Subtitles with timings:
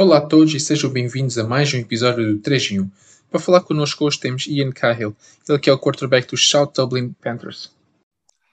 [0.00, 2.90] Olá a todos e sejam bem-vindos a mais um episódio do 3 em 1.
[3.30, 5.14] Para falar connosco hoje temos Ian Cahill,
[5.46, 7.70] ele que é o quarterback dos South Dublin Panthers.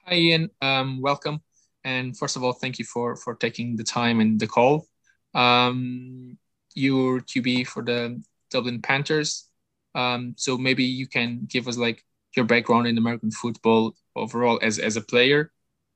[0.06, 0.50] Hi, Ian.
[0.60, 1.40] Um, welcome.
[1.82, 4.86] And first of all, thank you for, for taking the time and the call.
[5.32, 6.36] Um,
[6.74, 8.20] you're QB for the
[8.50, 9.48] Dublin Panthers.
[9.94, 12.04] Um, so maybe you can give us like
[12.36, 15.50] your background in American football overall as, as a player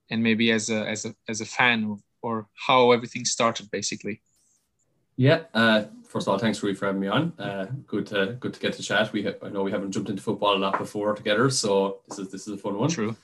[0.09, 4.23] and maybe as a, as a, as a fan or how everything started basically.
[5.17, 5.43] Yeah.
[5.53, 7.33] Uh, first of all, thanks Rui for having me on.
[7.39, 9.13] Uh, good to good to get to chat.
[9.13, 12.31] We I know we haven't jumped into football a lot before together, so this is
[12.31, 12.91] this is a fun one.
[12.91, 13.17] True.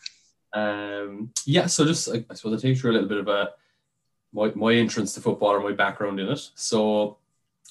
[0.53, 1.67] Um, yeah.
[1.67, 3.51] So just I, I suppose I'll take you through a little bit about
[4.33, 6.51] my my entrance to football or my background in it.
[6.55, 7.19] So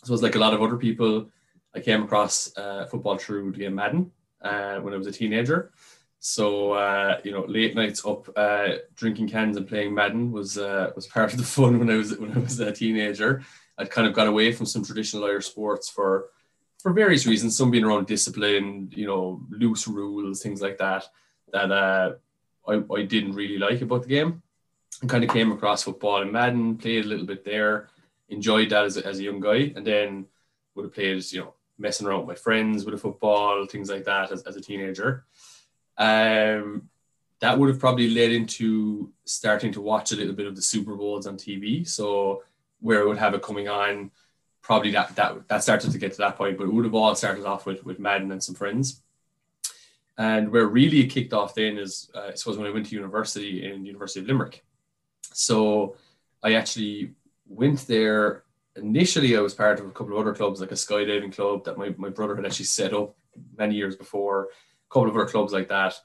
[0.01, 1.29] I suppose like a lot of other people,
[1.75, 5.71] I came across uh, football through the game Madden uh, when I was a teenager.
[6.19, 10.91] So uh, you know, late nights up uh, drinking cans and playing Madden was uh,
[10.95, 13.43] was part of the fun when I was when I was a teenager.
[13.77, 16.29] I'd kind of got away from some traditional Irish sports for
[16.79, 17.57] for various reasons.
[17.57, 21.05] Some being around discipline, you know, loose rules, things like that.
[21.51, 22.13] That uh,
[22.67, 24.41] I, I didn't really like about the game.
[25.01, 27.89] And kind of came across football and Madden, played a little bit there,
[28.29, 30.25] enjoyed that as a, as a young guy, and then
[30.73, 34.05] would have played, you know, messing around with my friends with a football, things like
[34.05, 35.25] that as, as a teenager.
[35.97, 36.89] Um,
[37.39, 40.95] that would have probably led into starting to watch a little bit of the Super
[40.95, 41.87] Bowls on TV.
[41.87, 42.43] So
[42.79, 44.11] where it would have it coming on,
[44.61, 46.57] probably that that that started to get to that point.
[46.57, 49.01] But it would have all started off with with Madden and some friends.
[50.17, 52.95] And where really it kicked off then is uh, I suppose when I went to
[52.95, 54.63] university in University of Limerick.
[55.33, 55.95] So
[56.41, 57.13] I actually
[57.47, 58.43] went there.
[58.75, 61.77] Initially, I was part of a couple of other clubs, like a skydiving club that
[61.77, 63.15] my, my brother had actually set up
[63.57, 64.49] many years before,
[64.89, 65.95] a couple of other clubs like that.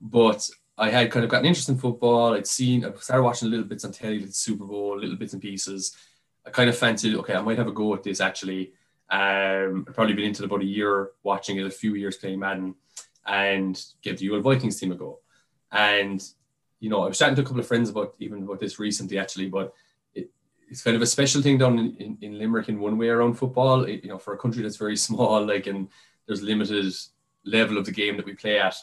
[0.00, 2.34] But I had kind of got an interest in football.
[2.34, 5.34] I'd seen, I started watching a little bits on telly, the Super Bowl, little bits
[5.34, 5.96] and pieces.
[6.46, 8.72] I kind of fancied, okay, I might have a go at this actually.
[9.10, 12.40] Um, I've probably been into it about a year watching it, a few years playing
[12.40, 12.74] Madden,
[13.26, 15.20] and give the UL Vikings team a go.
[15.72, 16.22] And
[16.80, 19.18] you know, I was chatting to a couple of friends about even about this recently
[19.18, 19.72] actually, but
[20.14, 20.30] it,
[20.68, 23.34] it's kind of a special thing down in, in, in Limerick in one way around
[23.34, 23.84] football.
[23.84, 25.88] It, you know, for a country that's very small, like and
[26.26, 26.92] there's limited
[27.46, 28.76] level of the game that we play at.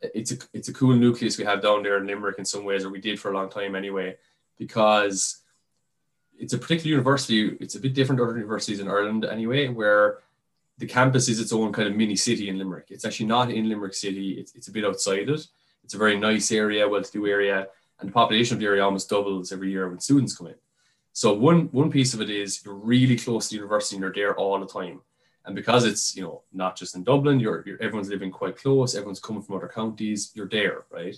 [0.00, 2.84] It's a it's a cool nucleus we have down there in Limerick in some ways,
[2.84, 4.16] or we did for a long time anyway,
[4.58, 5.41] because
[6.38, 7.56] it's a particular university.
[7.60, 10.18] It's a bit different to other universities in Ireland anyway, where
[10.78, 12.86] the campus is its own kind of mini city in Limerick.
[12.90, 14.32] It's actually not in Limerick City.
[14.32, 15.46] It's, it's a bit outside it.
[15.84, 17.68] It's a very nice area, well-to-do area,
[18.00, 20.54] and the population of the area almost doubles every year when students come in.
[21.12, 24.12] So one one piece of it is you're really close to the university and you're
[24.12, 25.02] there all the time.
[25.44, 28.94] And because it's you know not just in Dublin, you're, you're everyone's living quite close.
[28.94, 30.32] Everyone's coming from other counties.
[30.34, 31.16] You're there, right?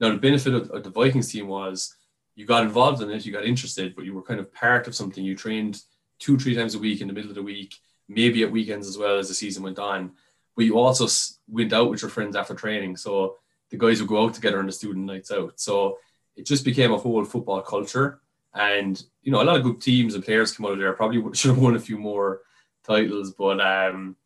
[0.00, 1.94] Now the benefit of, of the Vikings team was
[2.34, 4.94] you got involved in it, you got interested, but you were kind of part of
[4.94, 5.24] something.
[5.24, 5.82] You trained
[6.18, 7.74] two, three times a week in the middle of the week,
[8.08, 10.12] maybe at weekends as well as the season went on.
[10.56, 11.06] But you also
[11.48, 12.96] went out with your friends after training.
[12.96, 13.36] So
[13.70, 15.58] the guys would go out together on the student nights out.
[15.58, 15.98] So
[16.36, 18.20] it just became a whole football culture.
[18.54, 20.92] And, you know, a lot of good teams and players came out of there.
[20.92, 22.42] Probably should have won a few more
[22.84, 24.16] titles, but um,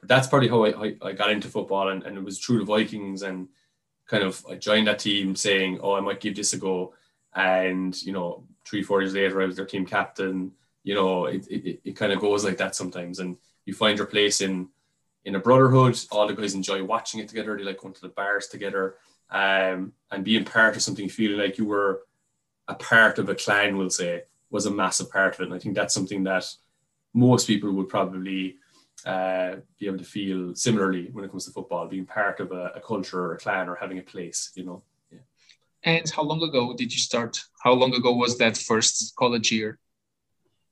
[0.00, 1.88] but that's probably how I, I got into football.
[1.88, 3.48] And, and it was through the Vikings and
[4.06, 6.94] kind of I joined that team saying, oh, I might give this a go
[7.34, 10.52] and you know three four years later I was their team captain.
[10.84, 13.18] You know it, it, it kind of goes like that sometimes.
[13.18, 14.68] And you find your place in
[15.24, 15.98] in a brotherhood.
[16.10, 17.56] All the guys enjoy watching it together.
[17.56, 18.96] They like going to the bars together.
[19.30, 22.02] Um, and being part of something feeling like you were
[22.68, 25.44] a part of a clan we'll say was a massive part of it.
[25.44, 26.44] And I think that's something that
[27.14, 28.56] most people would probably
[29.04, 32.72] uh, be able to feel similarly when it comes to football being part of a,
[32.76, 34.82] a culture or a clan or having a place you know
[35.84, 37.42] and how long ago did you start?
[37.62, 39.78] How long ago was that first college year?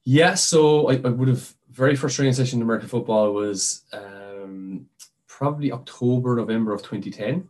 [0.04, 4.86] Yeah, so I, I would have very first training session in American football was um,
[5.26, 7.48] probably October, November of 2010.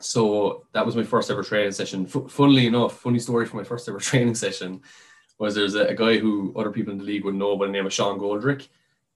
[0.00, 2.06] So that was my first ever training session.
[2.06, 4.82] F- funnily enough, funny story for my first ever training session
[5.38, 7.72] was there's a, a, guy who other people in the league would know by the
[7.72, 8.68] name of Sean Goldrick.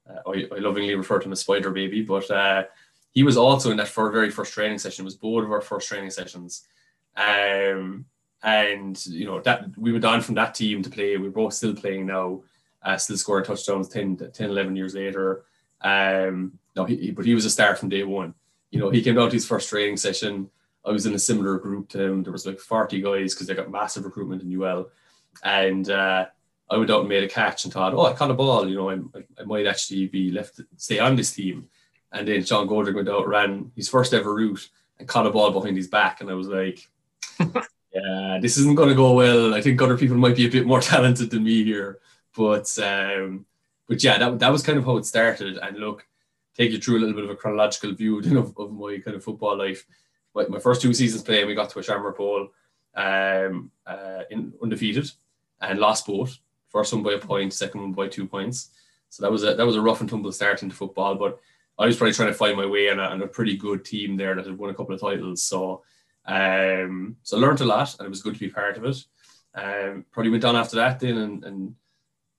[0.08, 2.64] Uh, I, I, lovingly refer to him as Spider Baby, but uh,
[3.12, 5.04] he was also in that for very first training session.
[5.04, 6.64] It was both of our first training sessions.
[7.16, 8.06] Um,
[8.42, 11.16] and you know that we went on from that team to play.
[11.16, 12.42] We're both still playing now,
[12.82, 15.44] uh, still scoring touchdowns 10, 10, 11 years later.
[15.80, 18.34] Um, no, he, but he was a star from day one.
[18.70, 20.50] You know, he came down to his first training session.
[20.84, 22.22] I was in a similar group to him.
[22.22, 24.90] There was like 40 guys because they got massive recruitment in UL.
[25.44, 26.26] And uh,
[26.70, 28.68] I went out and made a catch and thought, oh, I caught a ball.
[28.68, 28.98] You know, I,
[29.38, 31.68] I might actually be left stay on this team.
[32.10, 34.68] And then Sean Goldrick went out, ran his first ever route
[34.98, 36.20] and caught a ball behind his back.
[36.20, 36.88] And I was like,
[37.94, 39.54] yeah, this isn't going to go well.
[39.54, 41.98] I think other people might be a bit more talented than me here,
[42.36, 43.46] but um,
[43.88, 45.58] but yeah, that, that was kind of how it started.
[45.58, 46.06] And look,
[46.56, 49.24] take you through a little bit of a chronological view of, of my kind of
[49.24, 49.84] football life.
[50.34, 52.48] My, my first two seasons playing, we got to a Shamrock Bowl
[52.94, 55.10] um, uh, in undefeated
[55.60, 56.38] and lost both.
[56.70, 58.70] First one by a point, second one by two points.
[59.10, 61.38] So that was a that was a rough and tumble start into football, but
[61.78, 64.34] I was probably trying to find my way and a, a pretty good team there
[64.34, 65.42] that had won a couple of titles.
[65.42, 65.82] So
[66.26, 69.04] um, so I learned a lot and it was good to be part of it.
[69.54, 71.74] Um, probably went on after that then and, and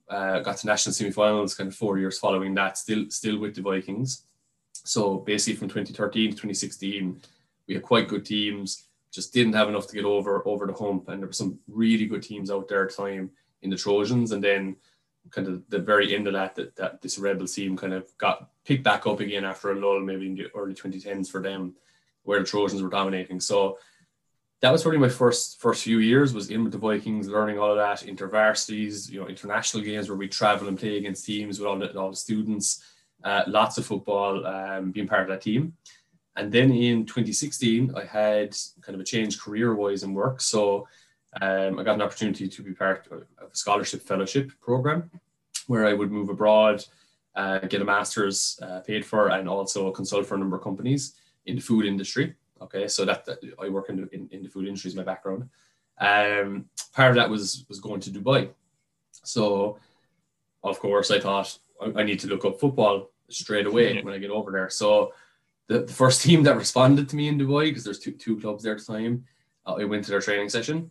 [0.09, 3.61] uh, got to national semi-finals kind of four years following that, still still with the
[3.61, 4.25] Vikings.
[4.73, 7.21] So basically from 2013 to 2016,
[7.67, 11.09] we had quite good teams, just didn't have enough to get over over the hump.
[11.09, 13.31] And there were some really good teams out there at the time
[13.61, 14.31] in the Trojans.
[14.31, 14.75] And then
[15.29, 18.49] kind of the very end of that, that, that this Rebel team kind of got
[18.65, 21.75] picked back up again after a lull, maybe in the early 2010s for them,
[22.23, 23.39] where the Trojans were dominating.
[23.39, 23.77] So
[24.61, 27.71] that was probably my first first few years was in with the Vikings, learning all
[27.71, 31.67] of that, intervarsities, you know, international games where we travel and play against teams with
[31.67, 32.81] all the, all the students,
[33.25, 35.73] uh, lots of football, um, being part of that team.
[36.37, 40.39] And then in 2016, I had kind of a change career wise in work.
[40.39, 40.87] So
[41.41, 45.11] um, I got an opportunity to be part of a scholarship fellowship program
[45.67, 46.85] where I would move abroad,
[47.35, 51.15] uh, get a master's uh, paid for, and also consult for a number of companies
[51.45, 52.35] in the food industry.
[52.61, 55.03] Okay, so that, that I work in the, in, in, the food industry is my
[55.03, 55.49] background.
[55.99, 58.49] Um, part of that was was going to Dubai.
[59.23, 59.77] So,
[60.63, 64.17] of course, I thought I, I need to look up football straight away when I
[64.17, 64.69] get over there.
[64.69, 65.13] So,
[65.67, 68.63] the, the first team that responded to me in Dubai, because there's two, two clubs
[68.63, 69.25] there at the time,
[69.65, 70.89] uh, I went to their training session,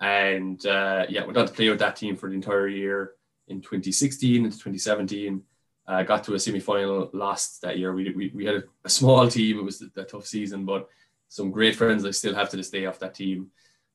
[0.00, 3.12] and uh, yeah, went on to play with that team for the entire year
[3.48, 5.42] in 2016 into 2017.
[5.86, 7.92] Uh, got to a semi-final, lost that year.
[7.92, 9.58] We, we, we had a, small team.
[9.58, 10.88] It was a, tough season, but
[11.28, 13.50] some great friends I still have to this day off that team.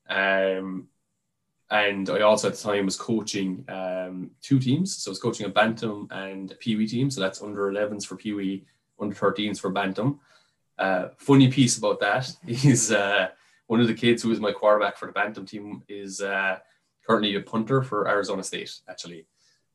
[0.10, 0.88] Um,
[1.70, 4.98] and I also at the time was coaching um, two teams.
[4.98, 7.10] So I was coaching a Bantam and a Pee Wee team.
[7.10, 8.66] So that's under 11s for Pee Wee,
[9.00, 10.20] under 13s for Bantam.
[10.78, 13.30] Uh, funny piece about that is uh,
[13.68, 16.58] one of the kids who is my quarterback for the Bantam team is uh,
[17.06, 19.26] currently a punter for Arizona State, actually.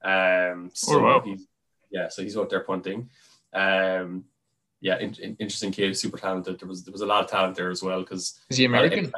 [0.02, 1.22] Um, so oh, wow.
[1.24, 1.46] he's,
[1.92, 3.10] yeah, so he's out there punting.
[3.52, 4.24] Um,
[4.80, 6.58] yeah, in, in, interesting kid, super talented.
[6.58, 9.12] There was there was a lot of talent there as well because is he American?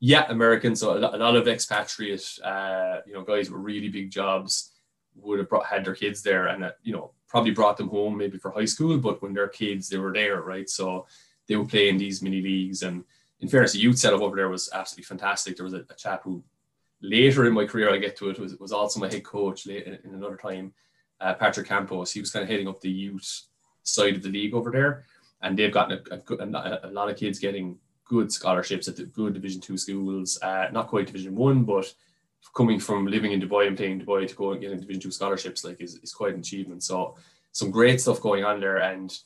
[0.00, 0.76] yeah, American.
[0.76, 4.72] So a lot, a lot of expatriate, uh, you know, guys with really big jobs
[5.14, 8.18] would have brought, had their kids there, and uh, you know, probably brought them home
[8.18, 8.98] maybe for high school.
[8.98, 10.68] But when they're kids, they were there, right?
[10.68, 11.06] So
[11.46, 12.82] they would play in these mini leagues.
[12.82, 13.04] And
[13.40, 15.56] in fairness, the youth setup over there was absolutely fantastic.
[15.56, 16.42] There was a, a chap who
[17.00, 19.86] later in my career, I get to it, was, was also my head coach late
[19.86, 20.72] in, in another time,
[21.20, 22.12] uh, Patrick Campos.
[22.12, 23.42] He was kind of heading up the youth
[23.82, 25.04] side of the league over there,
[25.42, 29.34] and they've gotten a, a, a lot of kids getting good scholarships at the good
[29.34, 30.38] Division two schools.
[30.42, 31.92] Uh, not quite Division one, but
[32.54, 35.64] coming from living in Dubai and playing Dubai to go and getting Division two scholarships
[35.64, 36.82] like is, is quite an achievement.
[36.82, 37.16] So
[37.52, 39.16] some great stuff going on there, and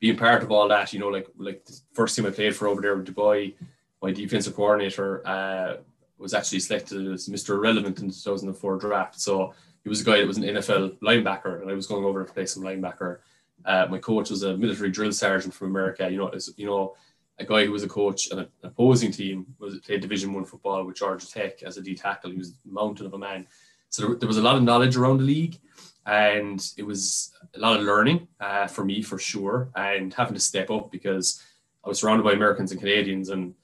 [0.00, 2.68] being part of all that, you know, like like the first team I played for
[2.68, 3.54] over there in Dubai,
[4.02, 5.76] my defensive coordinator uh,
[6.18, 7.50] was actually selected as Mr.
[7.50, 9.20] Irrelevant in the 2004 draft.
[9.20, 12.24] So he was a guy that was an NFL linebacker, and I was going over
[12.24, 13.18] to play some linebacker
[13.64, 16.08] uh, my coach was a military drill sergeant from America.
[16.10, 16.94] You know, as, you know,
[17.38, 20.84] a guy who was a coach on an opposing team was played Division One football
[20.84, 22.30] with Georgia Tech as a D tackle.
[22.30, 23.46] He was a mountain of a man.
[23.90, 25.58] So there, there, was a lot of knowledge around the league,
[26.06, 30.40] and it was a lot of learning uh, for me for sure, and having to
[30.40, 31.42] step up because
[31.84, 33.54] I was surrounded by Americans and Canadians, and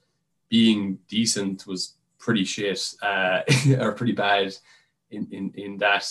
[0.49, 3.41] being decent was pretty shit uh,
[3.79, 4.55] or pretty bad
[5.11, 6.05] in in in that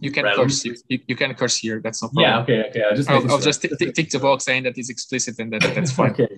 [0.00, 0.64] you can curse.
[0.64, 0.74] You,
[1.06, 1.80] you, can curse here.
[1.80, 2.24] That's no problem.
[2.24, 2.40] Yeah.
[2.40, 2.68] Okay.
[2.68, 2.82] Okay.
[2.82, 5.92] I'll just, I'll, I'll just tick the box saying that it's explicit and that that's
[5.92, 6.10] fine.
[6.10, 6.28] okay.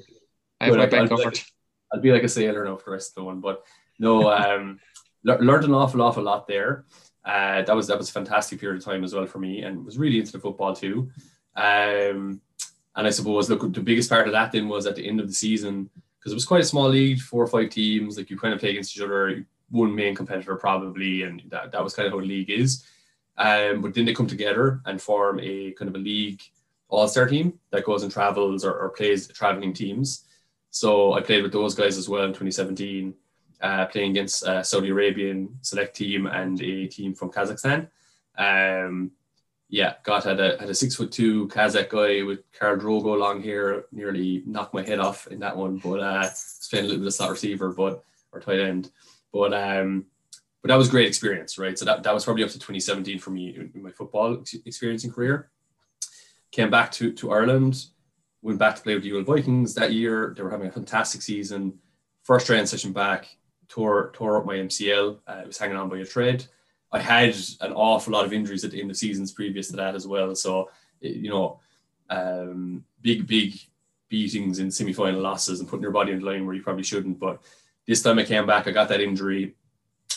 [0.60, 1.24] I have my back covered.
[1.24, 1.46] Like,
[1.92, 3.64] I'll be like a sailor now for the rest of the one, but
[3.98, 4.80] no, um,
[5.24, 6.84] learned an awful, awful lot there.
[7.24, 9.84] Uh, that was that was a fantastic period of time as well for me, and
[9.84, 11.10] was really into the football too.
[11.56, 12.40] Um,
[12.96, 15.28] and I suppose look, the biggest part of that then was at the end of
[15.28, 18.18] the season because it was quite a small league, four or five teams.
[18.18, 21.82] Like you kind of play against each other, one main competitor probably, and that, that
[21.82, 22.84] was kind of how league is.
[23.36, 26.40] Um, but then they come together and form a kind of a league
[26.88, 30.24] all-star team that goes and travels or, or plays traveling teams.
[30.70, 33.14] So I played with those guys as well in 2017,
[33.60, 37.88] uh, playing against a Saudi Arabian select team and a team from Kazakhstan.
[38.38, 39.10] Um,
[39.68, 43.42] yeah, got had a had a six foot two Kazakh guy with Khal Drogo long
[43.42, 45.78] hair, nearly knocked my head off in that one.
[45.78, 46.28] But uh,
[46.70, 48.90] playing a little bit of slot receiver, but or tight end.
[49.34, 50.06] But um,
[50.62, 51.76] but that was great experience, right?
[51.78, 55.12] So that, that was probably up to 2017 for me in, my football experience and
[55.12, 55.50] career.
[56.52, 57.86] Came back to, to Ireland,
[58.40, 60.32] went back to play with the UL Vikings that year.
[60.34, 61.80] They were having a fantastic season.
[62.22, 63.26] First training session back,
[63.68, 65.18] tore tore up my MCL.
[65.26, 66.46] Uh, it was hanging on by a thread.
[66.92, 69.96] I had an awful lot of injuries at the end of seasons previous to that
[69.96, 70.34] as well.
[70.36, 71.58] So, you know,
[72.08, 73.58] um, big, big
[74.08, 77.18] beatings in semi-final losses and putting your body in the line where you probably shouldn't.
[77.18, 77.42] But
[77.86, 79.54] this time I came back, I got that injury.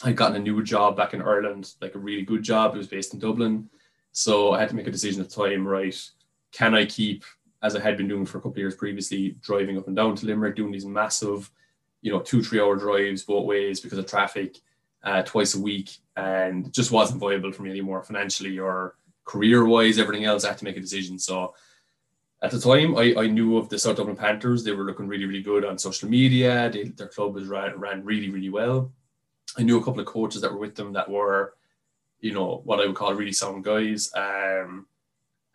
[0.04, 2.76] I'd gotten a new job back in Ireland, like a really good job.
[2.76, 3.70] It was based in Dublin.
[4.12, 5.96] So I had to make a decision at the time, right?
[6.52, 7.24] Can I keep,
[7.62, 10.16] as I had been doing for a couple of years previously, driving up and down
[10.16, 11.52] to Limerick, doing these massive,
[12.02, 14.58] you know, two, three hour drives both ways because of traffic
[15.04, 15.98] uh, twice a week.
[16.16, 18.96] And just wasn't viable for me anymore financially or
[19.26, 20.46] career wise, everything else.
[20.46, 21.20] I had to make a decision.
[21.20, 21.54] So
[22.42, 24.64] at the time, I, I knew of the South Dublin Panthers.
[24.64, 26.70] They were looking really, really good on social media.
[26.70, 28.92] They, their club was ran, ran really, really well.
[29.58, 31.56] I knew a couple of coaches that were with them that were,
[32.20, 34.86] you know, what I would call really sound guys, um,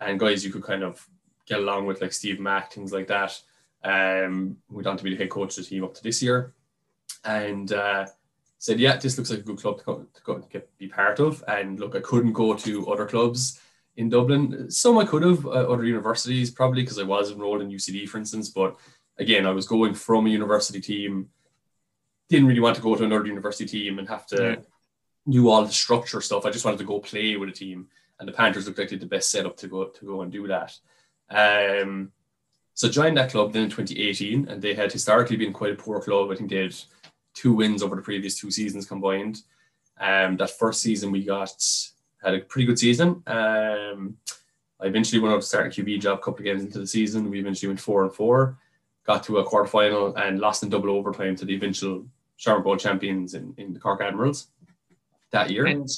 [0.00, 1.06] and guys you could kind of
[1.46, 3.40] get along with, like Steve Mack, things like that.
[3.84, 6.54] Um, went on to be the head coach of the team up to this year,
[7.24, 8.06] and uh,
[8.58, 11.18] said, "Yeah, this looks like a good club to, go, to, go, get, be part
[11.18, 13.60] of." And look, I couldn't go to other clubs
[13.96, 14.70] in Dublin.
[14.70, 18.18] Some I could have, uh, other universities probably because I was enrolled in UCD, for
[18.18, 18.48] instance.
[18.48, 18.76] But
[19.18, 21.28] again, I was going from a university team.
[22.28, 24.56] Didn't really want to go to another university team and have to yeah.
[25.28, 26.46] do all the structure stuff.
[26.46, 29.06] I just wanted to go play with a team, and the Panthers looked like the
[29.06, 30.78] best setup to go to go and do that.
[31.30, 32.12] Um,
[32.74, 36.00] so joined that club then in 2018, and they had historically been quite a poor
[36.00, 36.30] club.
[36.30, 36.74] I think they had
[37.34, 39.42] two wins over the previous two seasons combined.
[40.00, 41.62] Um, that first season we got
[42.22, 43.22] had a pretty good season.
[43.26, 44.16] Um,
[44.80, 46.86] I eventually went out to start a QB job a couple of games into the
[46.86, 47.30] season.
[47.30, 48.58] We eventually went four and four,
[49.04, 52.76] got to a quarter final and lost in double overtime to the eventual Shamrock Bowl
[52.76, 54.48] champions in, in the Cork Admirals
[55.30, 55.66] that year.
[55.66, 55.88] And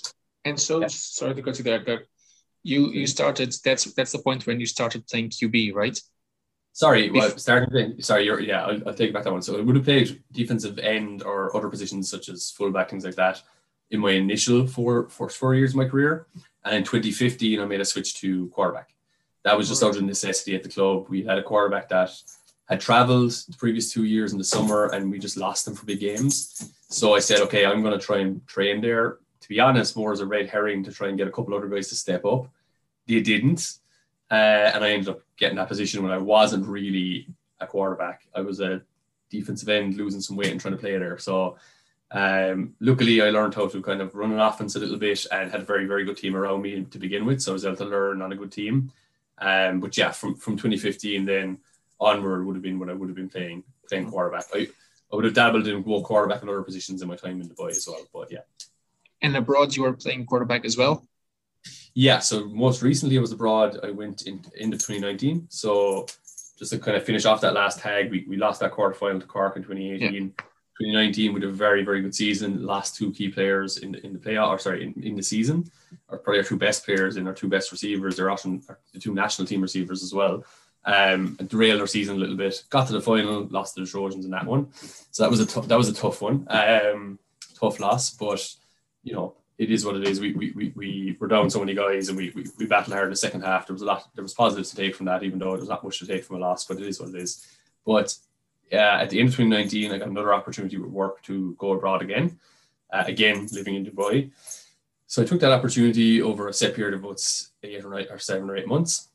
[0.45, 0.89] and so yeah.
[0.89, 2.07] sorry to cut you there, but
[2.63, 5.99] you you started that's that's the point when you started playing QB, right?
[6.73, 9.43] Sorry, well, starting sorry, you're yeah, I'll, I'll take back that one.
[9.43, 13.15] So I would have played defensive end or other positions such as fullback, things like
[13.15, 13.43] that
[13.91, 16.27] in my initial four first four years of my career.
[16.65, 18.95] And in 2015, I made a switch to quarterback.
[19.45, 21.07] That was just out of necessity at the club.
[21.09, 22.11] We had a quarterback that
[22.67, 25.85] had traveled the previous two years in the summer and we just lost them for
[25.85, 26.73] big games.
[26.89, 29.19] So I said, okay, I'm going to try and train there.
[29.41, 31.69] To be honest, more as a red herring to try and get a couple other
[31.69, 32.49] guys to step up.
[33.07, 33.79] They didn't.
[34.31, 37.29] Uh, and I ended up getting that position when I wasn't really
[37.61, 38.27] a quarterback.
[38.35, 38.81] I was a
[39.31, 41.19] defensive end, losing some weight and trying to play there.
[41.19, 41.59] So
[42.11, 45.51] um, luckily, I learned how to kind of run an offense a little bit and
[45.51, 47.43] had a very, very good team around me to begin with.
[47.43, 48.93] So I was able to learn on a good team.
[49.39, 51.59] Um, but yeah, from, from 2015 then
[52.01, 54.45] onward would have been when I would have been playing playing quarterback.
[54.55, 54.69] I,
[55.13, 57.71] I would have dabbled in both quarterback and other positions in my time in Dubai
[57.71, 58.07] as well.
[58.13, 58.41] But yeah.
[59.21, 61.05] And abroad, you were playing quarterback as well.
[61.95, 62.21] Yeah.
[62.21, 63.81] So most recently, I was abroad.
[63.83, 65.47] I went in end of 2019.
[65.51, 66.07] So
[66.59, 69.27] just to kind of finish off that last tag, we, we lost that quarterfinal to
[69.27, 70.15] Cork in 2018.
[70.37, 70.45] Yeah
[70.79, 72.67] 2019 with a very very good season.
[72.67, 75.71] Last two key players in the, in the playoff, or sorry, in, in the season,
[76.09, 78.17] are probably our two best players and our two best receivers.
[78.17, 78.63] They're often
[78.93, 80.45] the two national team receivers as well.
[80.87, 82.63] Um, derailed our season a little bit.
[82.69, 84.69] Got to the final, lost to the Trojans in that one.
[85.13, 87.19] So that was a t- that was a tough one, um,
[87.59, 88.11] tough loss.
[88.11, 88.47] But
[89.03, 90.21] you know, it is what it is.
[90.21, 93.07] We we, we, we were down so many guys, and we, we we battled hard
[93.07, 93.67] in the second half.
[93.67, 94.09] There was a lot.
[94.15, 96.37] There was positives to take from that, even though there's not much to take from
[96.37, 96.65] a loss.
[96.65, 97.47] But it is what it is.
[97.87, 98.15] But
[98.73, 102.03] uh, at the end of 2019, I got another opportunity with work to go abroad
[102.03, 102.39] again,
[102.93, 104.31] uh, again living in Dubai.
[105.07, 107.23] So I took that opportunity over a set period of about
[107.63, 109.09] eight or, eight or seven or eight months.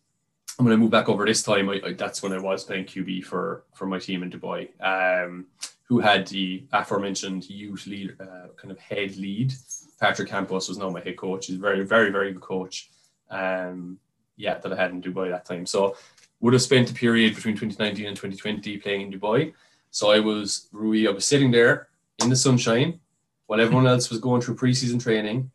[0.57, 2.85] And when I moved back over this time, I, I, that's when I was playing
[2.85, 5.45] QB for for my team in Dubai, um,
[5.83, 9.53] who had the aforementioned youth lead, uh, kind of head lead.
[9.99, 11.47] Patrick Campos was now my head coach.
[11.47, 12.89] He's a very, very, very good coach.
[13.29, 13.99] Um,
[14.37, 15.65] yeah, that I had in Dubai that time.
[15.65, 15.95] So
[16.41, 19.53] would have spent a period between 2019 and 2020 playing in Dubai.
[19.91, 21.89] So I was Rui, I was sitting there
[22.21, 22.99] in the sunshine
[23.47, 25.51] while everyone else was going through preseason training.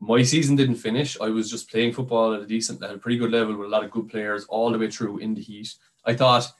[0.00, 1.18] My season didn't finish.
[1.20, 3.70] I was just playing football at a decent, at a pretty good level with a
[3.70, 5.74] lot of good players all the way through in the heat.
[6.04, 6.52] I thought,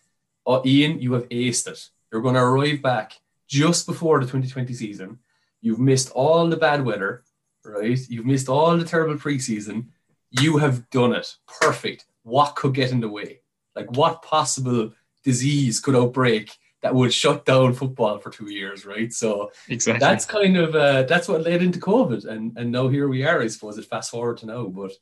[0.45, 1.91] oh, Ian, you have aced it.
[2.11, 3.13] You're going to arrive back
[3.47, 5.19] just before the 2020 season.
[5.61, 7.23] You've missed all the bad weather,
[7.65, 7.99] right?
[8.09, 9.87] You've missed all the terrible preseason.
[10.31, 11.37] You have done it.
[11.61, 12.07] Perfect.
[12.23, 13.41] What could get in the way?
[13.79, 14.93] Like, what possible
[15.25, 16.51] disease could outbreak
[16.83, 19.13] that would shut down football for two years, right?
[19.13, 20.01] So exactly.
[20.01, 23.41] that's kind of uh, that's what led into COVID, and and now here we are.
[23.41, 24.93] I suppose it fast forward to now, but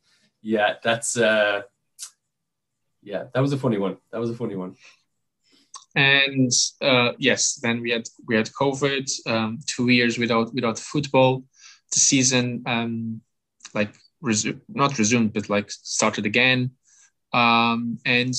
[0.42, 1.62] yeah, that's uh,
[3.02, 3.96] yeah, that was a funny one.
[4.10, 4.76] That was a funny one.
[5.94, 6.52] And
[6.82, 11.44] uh, yes, then we had we had COVID, um, two years without without football.
[11.92, 13.20] The season um,
[13.74, 16.72] like resu- not resumed, but like started again.
[17.32, 18.34] Um, and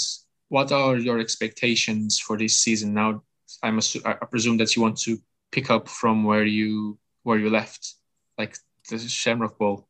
[0.50, 2.94] what are your expectations for this season?
[2.94, 3.24] Now,
[3.63, 5.18] I must I presume that you want to
[5.51, 7.96] pick up from where you where you left,
[8.38, 8.58] like
[8.89, 9.88] the Shamrock Bowl.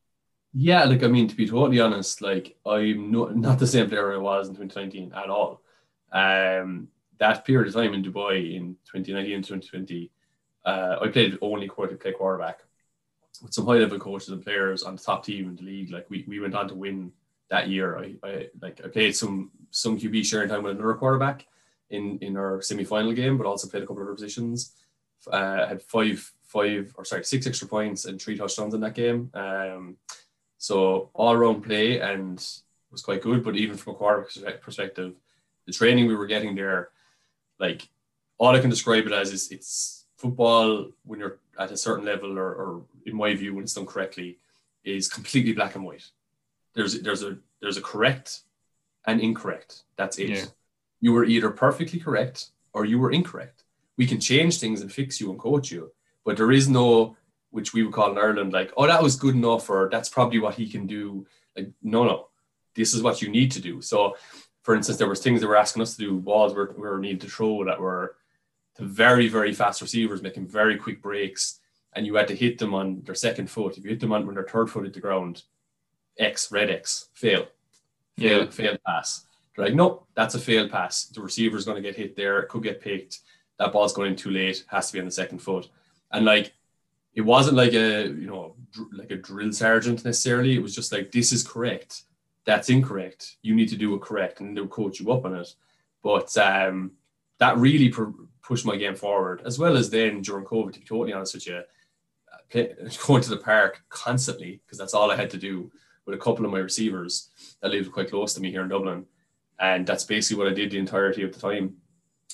[0.52, 4.14] Yeah, like I mean, to be totally honest, like I'm not not the same player
[4.14, 5.62] I was in 2019 at all.
[6.12, 6.88] Um,
[7.18, 10.10] that period of time in Dubai in 2019 and 2020,
[10.64, 12.60] uh, I played only quarter play quarterback
[13.42, 15.90] with some high level coaches and players on the top team in the league.
[15.90, 17.12] Like we, we went on to win
[17.50, 17.98] that year.
[17.98, 21.46] I, I like I played some some QB sharing time with another quarterback
[21.90, 24.74] in in our semi final game, but also played a couple of other positions.
[25.30, 29.30] Uh, had five five or sorry six extra points and three touchdowns in that game.
[29.34, 29.96] Um,
[30.56, 32.44] so all around play and
[32.90, 33.44] was quite good.
[33.44, 35.14] But even from a quarterback perspective,
[35.66, 36.90] the training we were getting there,
[37.58, 37.88] like
[38.38, 42.38] all I can describe it as is it's football when you're at a certain level,
[42.38, 44.38] or, or in my view, when it's done correctly,
[44.84, 46.06] is completely black and white.
[46.74, 48.40] There's there's a there's a correct
[49.06, 49.82] and incorrect.
[49.96, 50.30] That's it.
[50.30, 50.44] Yeah.
[51.00, 53.64] You were either perfectly correct or you were incorrect.
[53.96, 55.92] We can change things and fix you and coach you,
[56.24, 57.16] but there is no
[57.50, 60.38] which we would call in Ireland like, oh, that was good enough, or that's probably
[60.38, 61.26] what he can do.
[61.56, 62.28] Like, no, no,
[62.74, 63.80] this is what you need to do.
[63.80, 64.16] So,
[64.62, 67.22] for instance, there was things they were asking us to do, balls we were needed
[67.22, 68.16] to throw that were
[68.78, 71.60] very, very fast receivers making very quick breaks,
[71.94, 73.78] and you had to hit them on their second foot.
[73.78, 75.42] If you hit them on when their third foot hit the ground,
[76.18, 77.46] X, red X, fail,
[78.18, 78.50] fail, yeah.
[78.50, 79.24] fail pass.
[79.54, 81.04] They're like, no, that's a failed pass.
[81.04, 83.20] The receiver's going to get hit there, it could get picked.
[83.58, 85.68] That ball's going in too late, has to be on the second foot.
[86.12, 86.52] And like
[87.14, 88.54] it wasn't like a you know
[88.92, 90.54] like a drill sergeant necessarily.
[90.54, 92.02] It was just like this is correct,
[92.44, 93.36] that's incorrect.
[93.42, 95.52] You need to do it correct, and they'll coach you up on it.
[96.02, 96.92] But um,
[97.38, 97.92] that really
[98.42, 100.74] pushed my game forward, as well as then during COVID.
[100.74, 101.62] To be totally honest with you,
[103.06, 105.72] going to the park constantly because that's all I had to do
[106.08, 107.28] with a couple of my receivers
[107.60, 109.04] that lived quite close to me here in Dublin,
[109.60, 111.76] and that's basically what I did the entirety of the time.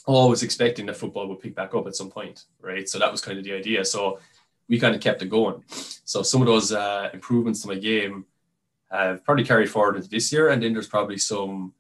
[0.07, 2.88] Always expecting that football would pick back up at some point, right?
[2.88, 3.85] So that was kind of the idea.
[3.85, 4.20] So
[4.68, 5.64] we kind of kept it going.
[6.05, 8.27] So some of those uh, improvements to my game
[8.92, 11.75] have probably carried forward into this year, and then there's probably some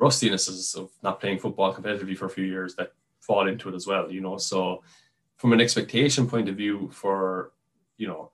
[0.00, 3.86] rustinesses of not playing football competitively for a few years that fall into it as
[3.86, 4.10] well.
[4.10, 4.82] You know, so
[5.36, 7.52] from an expectation point of view, for
[7.98, 8.30] you know,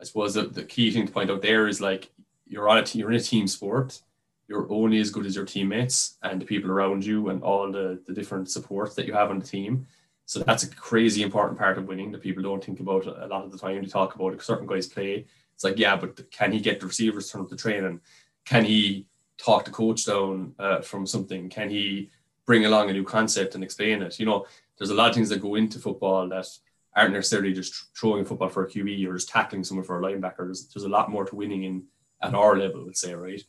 [0.00, 2.10] I suppose the, the key thing to point out there is like
[2.48, 4.00] you're on a you're in a team sport.
[4.48, 8.00] You're only as good as your teammates and the people around you and all the,
[8.06, 9.86] the different supports that you have on the team.
[10.24, 13.44] So that's a crazy important part of winning that people don't think about a lot
[13.44, 13.82] of the time.
[13.82, 15.26] You talk about certain guys play.
[15.54, 18.00] It's like, yeah, but can he get the receivers turn up the training?
[18.44, 19.06] Can he
[19.36, 21.48] talk the coach down uh, from something?
[21.48, 22.10] Can he
[22.46, 24.18] bring along a new concept and explain it?
[24.18, 26.46] You know, there's a lot of things that go into football that
[26.94, 30.46] aren't necessarily just throwing football for a QB or just tackling someone for a linebacker.
[30.46, 31.84] There's, there's a lot more to winning in
[32.22, 33.42] at our level, let's say, right?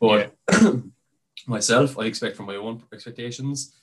[0.00, 0.72] But yeah.
[1.46, 3.74] myself, I expect from my own expectations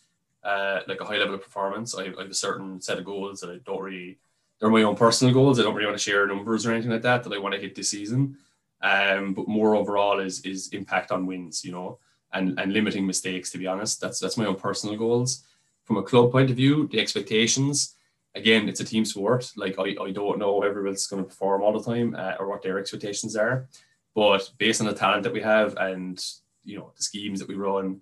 [0.44, 1.96] uh, like a high level of performance.
[1.96, 4.20] I, I, have a certain set of goals that I don't really,
[4.60, 5.60] they're my own personal goals.
[5.60, 7.62] I don't really want to share numbers or anything like that that I want to
[7.62, 8.38] hit this season.
[8.82, 12.00] Um, but more overall is is impact on wins, you know,
[12.32, 13.52] and and limiting mistakes.
[13.52, 15.44] To be honest, that's that's my own personal goals.
[15.84, 17.96] From a club point of view, the expectations.
[18.36, 19.52] Again, it's a team sport.
[19.58, 22.62] Like I, I don't know everyone's going to perform all the time uh, or what
[22.62, 23.68] their expectations are,
[24.16, 26.24] but based on the talent that we have and
[26.64, 28.02] you know the schemes that we run,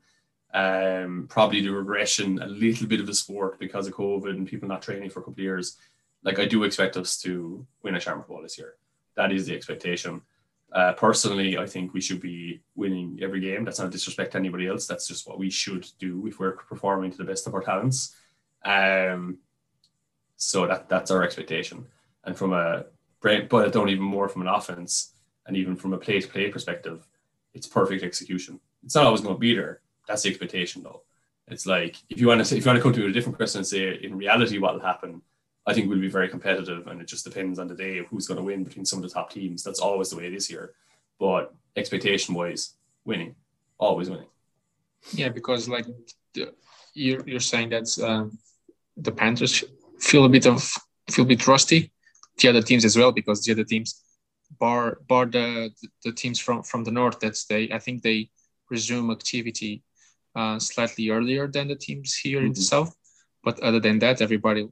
[0.54, 4.68] um, probably the regression, a little bit of the sport because of COVID and people
[4.68, 5.78] not training for a couple of years.
[6.24, 8.76] Like I do expect us to win a Shamrock Bowl this year.
[9.16, 10.22] That is the expectation.
[10.72, 13.64] Uh, personally, I think we should be winning every game.
[13.64, 14.86] That's not disrespect to anybody else.
[14.86, 18.16] That's just what we should do if we're performing to the best of our talents.
[18.66, 19.40] Um,
[20.36, 21.86] so that that's our expectation.
[22.24, 22.86] And from a
[23.22, 25.14] but I don't even more from an offense
[25.48, 27.08] and even from a play to play perspective,
[27.54, 28.60] it's perfect execution.
[28.84, 31.02] It's not always going to be there, that's the expectation, though.
[31.48, 33.38] It's like if you want to say, if you want to come to a different
[33.38, 35.22] question and say in reality what will happen,
[35.66, 38.38] I think we'll be very competitive, and it just depends on the day who's going
[38.38, 39.64] to win between some of the top teams.
[39.64, 40.74] That's always the way it is here.
[41.20, 43.36] But expectation wise, winning,
[43.78, 44.28] always winning.
[45.14, 45.86] Yeah, because like
[46.94, 48.38] you're you're saying that um,
[48.96, 49.64] the Panthers
[50.00, 50.70] feel a bit of
[51.10, 51.92] feel a bit rusty.
[52.38, 54.04] The other teams as well, because the other teams,
[54.60, 55.72] bar bar the
[56.04, 58.30] the teams from from the north, that's they I think they
[58.70, 59.84] resume activity
[60.36, 62.48] uh, slightly earlier than the teams here mm-hmm.
[62.48, 62.86] in the mm-hmm.
[62.86, 62.96] south.
[63.44, 64.68] But other than that, everybody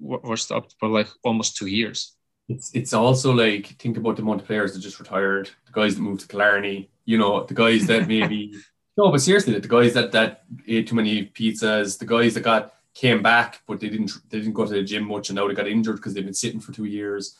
[0.00, 2.16] w- were stopped for like almost two years.
[2.48, 5.94] It's it's also like think about the amount of players that just retired, the guys
[5.94, 8.54] that moved to Killarney, you know, the guys that maybe
[8.96, 12.74] no, but seriously, the guys that that ate too many pizzas, the guys that got
[12.94, 15.54] came back but they didn't they didn't go to the gym much and now they
[15.54, 17.36] got injured because they've been sitting for two years.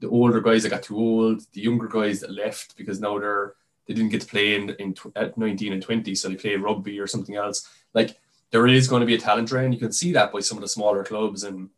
[0.00, 3.54] The older guys that got too old, the younger guys that left because now they're
[3.86, 7.00] they didn't get to play in, in at 19 and 20, so they play rugby
[7.00, 7.66] or something else.
[7.94, 8.18] Like
[8.50, 9.72] there is going to be a talent drain.
[9.72, 11.70] You can see that by some of the smaller clubs and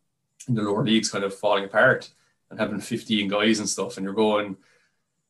[0.47, 2.09] the lower leagues kind of falling apart
[2.49, 3.95] and having 15 guys and stuff.
[3.95, 4.57] And you're going,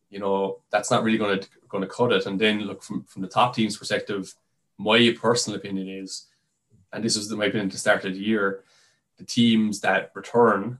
[0.10, 2.25] you know, that's not really going to going to cut it.
[2.25, 4.34] And then look from from the top team's perspective,
[4.77, 6.27] my personal opinion is,
[6.91, 8.63] and this was my opinion to start of the year,
[9.17, 10.80] the teams that return.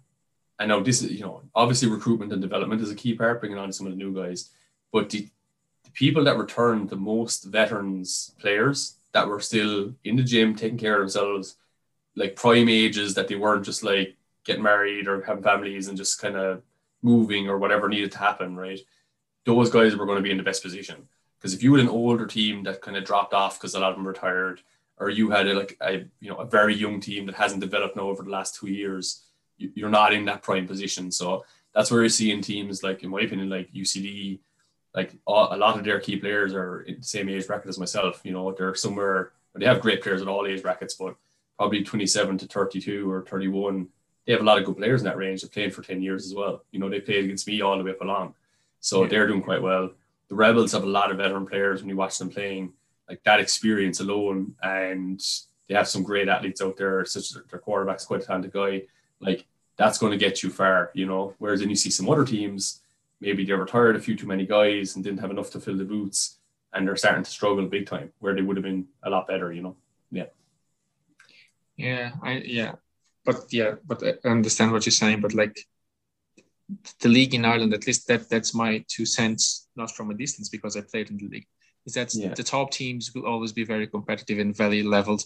[0.62, 3.58] I know this is you know obviously recruitment and development is a key part, bringing
[3.58, 4.52] on some of the new guys,
[4.91, 5.28] but the,
[5.84, 10.78] the people that returned, the most veterans players that were still in the gym taking
[10.78, 11.56] care of themselves,
[12.15, 16.21] like prime ages that they weren't just like getting married or having families and just
[16.21, 16.62] kind of
[17.02, 18.82] moving or whatever needed to happen, right?
[19.45, 21.08] Those guys were going to be in the best position.
[21.39, 23.89] Because if you had an older team that kind of dropped off because a lot
[23.89, 24.62] of them retired,
[24.97, 27.95] or you had a, like a you know a very young team that hasn't developed
[27.95, 29.24] now over the last two years,
[29.76, 31.12] you, are not in that prime position.
[31.12, 34.39] So that's where you're seeing teams like, in my opinion, like UCD,
[34.93, 38.21] like a lot of their key players are in the same age bracket as myself.
[38.24, 41.15] You know, they're somewhere they have great players at all age brackets, but
[41.58, 43.88] probably 27 to 32 or 31
[44.26, 45.41] they have a lot of good players in that range.
[45.41, 46.63] They've played for 10 years as well.
[46.71, 48.36] You know, they played against me all the way up along.
[48.80, 49.10] So yeah.
[49.10, 49.91] they're doing quite well.
[50.30, 52.74] The Rebels have a lot of veteran players when you watch them playing,
[53.10, 54.56] like that experience alone.
[54.62, 55.21] And
[55.67, 58.84] they have some great athletes out there, such as their quarterback's quite a talented guy.
[59.19, 59.45] Like
[59.82, 61.34] that's going to get you far, you know.
[61.39, 62.82] Whereas then you see some other teams,
[63.20, 65.86] maybe they retired a few too many guys and didn't have enough to fill the
[65.86, 66.38] boots
[66.74, 69.52] and they're starting to struggle big time where they would have been a lot better,
[69.52, 69.76] you know.
[70.12, 70.30] Yeah.
[71.76, 72.74] Yeah, I yeah
[73.26, 75.22] but yeah, but I understand what you're saying.
[75.22, 75.60] But like
[77.00, 80.50] the league in Ireland, at least that that's my two cents, not from a distance
[80.50, 81.48] because I played in the league,
[81.86, 82.34] is that yeah.
[82.34, 85.24] the top teams will always be very competitive and very leveled.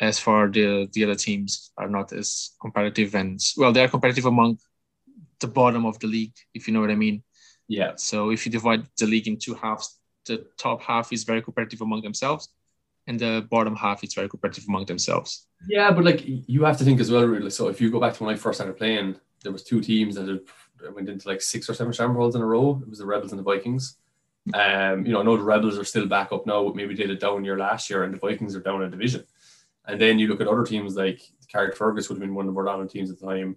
[0.00, 4.26] As far the the other teams are not as competitive and well, they are competitive
[4.26, 4.58] among
[5.40, 7.22] the bottom of the league, if you know what I mean.
[7.68, 7.92] Yeah.
[7.96, 11.80] So if you divide the league in two halves, the top half is very competitive
[11.80, 12.48] among themselves,
[13.06, 15.46] and the bottom half is very competitive among themselves.
[15.68, 17.50] Yeah, but like you have to think as well, really.
[17.50, 20.16] So if you go back to when I first started playing, there was two teams
[20.16, 20.40] that had,
[20.94, 22.80] went into like six or seven Shamrolls in a row.
[22.82, 23.96] It was the Rebels and the Vikings.
[24.52, 27.04] Um, you know, I know the Rebels are still back up now, but maybe they
[27.04, 29.24] did a down year last year, and the Vikings are down a division.
[29.86, 31.20] And then you look at other teams like
[31.52, 33.56] Carrickfergus would have been one of the more dominant teams at the time.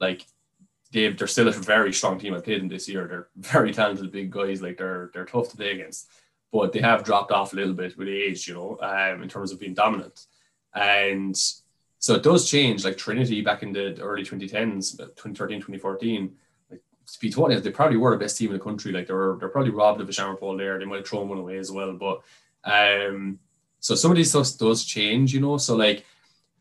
[0.00, 0.26] Like
[0.90, 2.34] Dave, they're still a very strong team.
[2.34, 3.06] I played them this year.
[3.06, 4.62] They're very talented, big guys.
[4.62, 6.08] Like they're they're tough to play against
[6.52, 9.52] but they have dropped off a little bit with age, you know, um, in terms
[9.52, 10.26] of being dominant.
[10.74, 11.36] And
[11.98, 12.84] so it does change.
[12.84, 16.32] Like Trinity back in the early 2010s, 2013, 2014,
[16.70, 18.92] like to be they probably were the best team in the country.
[18.92, 20.78] Like they're they're probably robbed of a Shamrock there.
[20.78, 21.92] They might have thrown one away as well.
[21.92, 22.22] But
[22.64, 23.38] um,
[23.80, 25.56] so some of these stuff does change, you know.
[25.56, 26.04] So like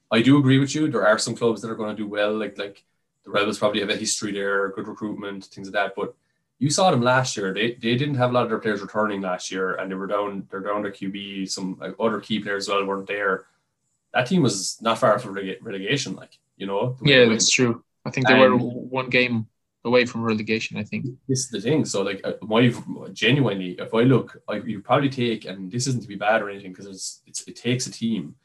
[0.10, 0.90] I do agree with you.
[0.90, 2.36] There are some clubs that are going to do well.
[2.36, 2.84] Like like
[3.26, 5.94] the Rebels probably have a history there, good recruitment, things like that.
[5.96, 6.16] But
[6.58, 7.54] you saw them last year.
[7.54, 10.08] They, they didn't have a lot of their players returning last year, and they were
[10.08, 10.48] down.
[10.50, 11.50] They're down to QB.
[11.50, 13.46] Some other key players as well weren't there.
[14.14, 16.16] That team was not far from relegation.
[16.16, 16.96] Like you know.
[17.04, 17.84] Yeah, that's true.
[18.06, 19.48] I think they and were one game
[19.86, 20.78] away from relegation.
[20.78, 21.86] I think this is the thing.
[21.86, 22.74] So like, uh, my
[23.14, 26.50] genuinely, if I look, like you probably take, and this isn't to be bad or
[26.50, 28.36] anything, because it's, it's it takes a team.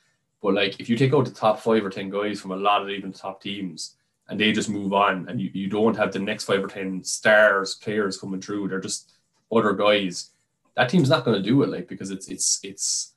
[0.42, 2.82] But like, if you take out the top five or ten guys from a lot
[2.82, 3.96] of even top teams,
[4.28, 7.02] and they just move on and you, you don't have the next five or ten
[7.04, 9.12] stars players coming through they're just
[9.52, 10.30] other guys
[10.76, 13.12] that team's not going to do it like because it's it's it's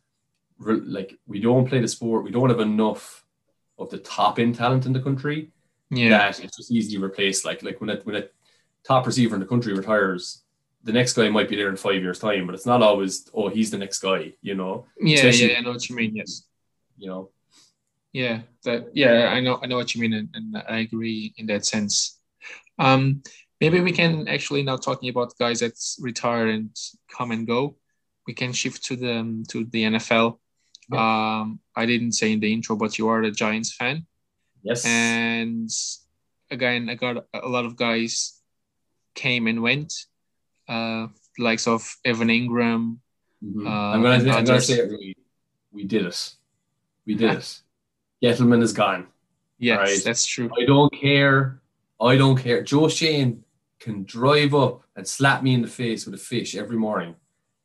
[0.59, 3.25] like we don't play the sport we don't have enough
[3.79, 5.51] of the top end talent in the country
[5.89, 6.27] yeah.
[6.27, 8.23] it's just easily replaced like like when a, when a
[8.83, 10.43] top receiver in the country retires
[10.83, 13.49] the next guy might be there in five years time but it's not always oh
[13.49, 14.85] he's the next guy you know?
[14.99, 16.43] Yeah Especially, yeah I know what you mean yes.
[16.97, 17.29] You know?
[18.13, 21.45] Yeah that yeah i know i know what you mean and, and i agree in
[21.47, 22.19] that sense.
[22.79, 23.21] Um
[23.59, 26.75] maybe we can actually now talking about guys that retire and
[27.09, 27.75] come and go.
[28.27, 30.39] We can shift to the to the nfl
[30.91, 31.41] yeah.
[31.41, 34.05] um i didn't say in the intro but you are a giants fan
[34.67, 35.69] yes and
[36.51, 38.41] again i got a lot of guys
[39.15, 40.05] came and went
[40.67, 41.07] uh
[41.39, 42.97] likes of evan Engram.
[43.43, 43.67] mm-hmm.
[43.67, 45.15] uh, i'm gonna, I'm gonna say it really
[45.71, 46.33] we did it
[47.05, 47.61] we did it
[48.23, 49.07] Gettleman is gone.
[49.59, 50.01] Yes, right?
[50.03, 50.49] that's true.
[50.59, 51.61] I don't care.
[51.99, 52.61] I don't care.
[52.63, 53.43] Joe Schoen
[53.79, 57.15] can drive up and slap me in the face with a fish every morning.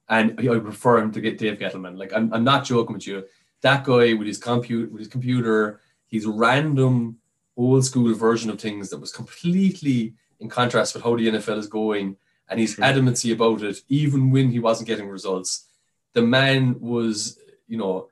[0.09, 1.99] And I prefer him to get Dave Gettleman.
[1.99, 3.25] Like I'm, I'm not joking with you.
[3.63, 5.81] That guy with his compute with his computer,
[6.13, 7.17] his random
[7.57, 11.67] old school version of things that was completely in contrast with how the NFL is
[11.67, 12.17] going,
[12.49, 12.85] and his True.
[12.85, 15.67] adamancy about it, even when he wasn't getting results.
[16.13, 18.09] The man was, you know,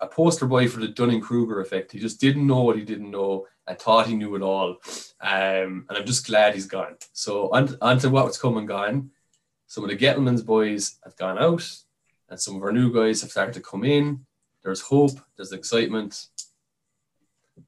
[0.00, 1.92] a, poster boy for the Dunning Kruger effect.
[1.92, 4.78] He just didn't know what he didn't know and thought he knew it all.
[5.20, 6.96] Um, and I'm just glad he's gone.
[7.12, 9.10] So on, on to what's come and gone.
[9.66, 11.68] Some of the Gettleman's boys have gone out,
[12.30, 14.24] and some of our new guys have started to come in.
[14.62, 16.28] There's hope, there's excitement.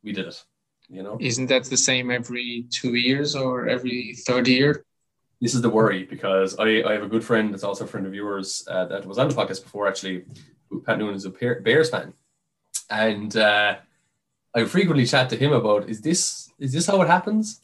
[0.03, 0.44] We did it.
[0.88, 4.85] You know, isn't that the same every two years or every third year?
[5.40, 8.07] this is the worry because I, I have a good friend that's also a friend
[8.07, 10.25] of yours uh, that was on the podcast before actually.
[10.85, 12.12] Pat Noonan is a Bears fan,
[12.90, 13.77] and uh,
[14.53, 17.61] I frequently chat to him about is this is this how it happens?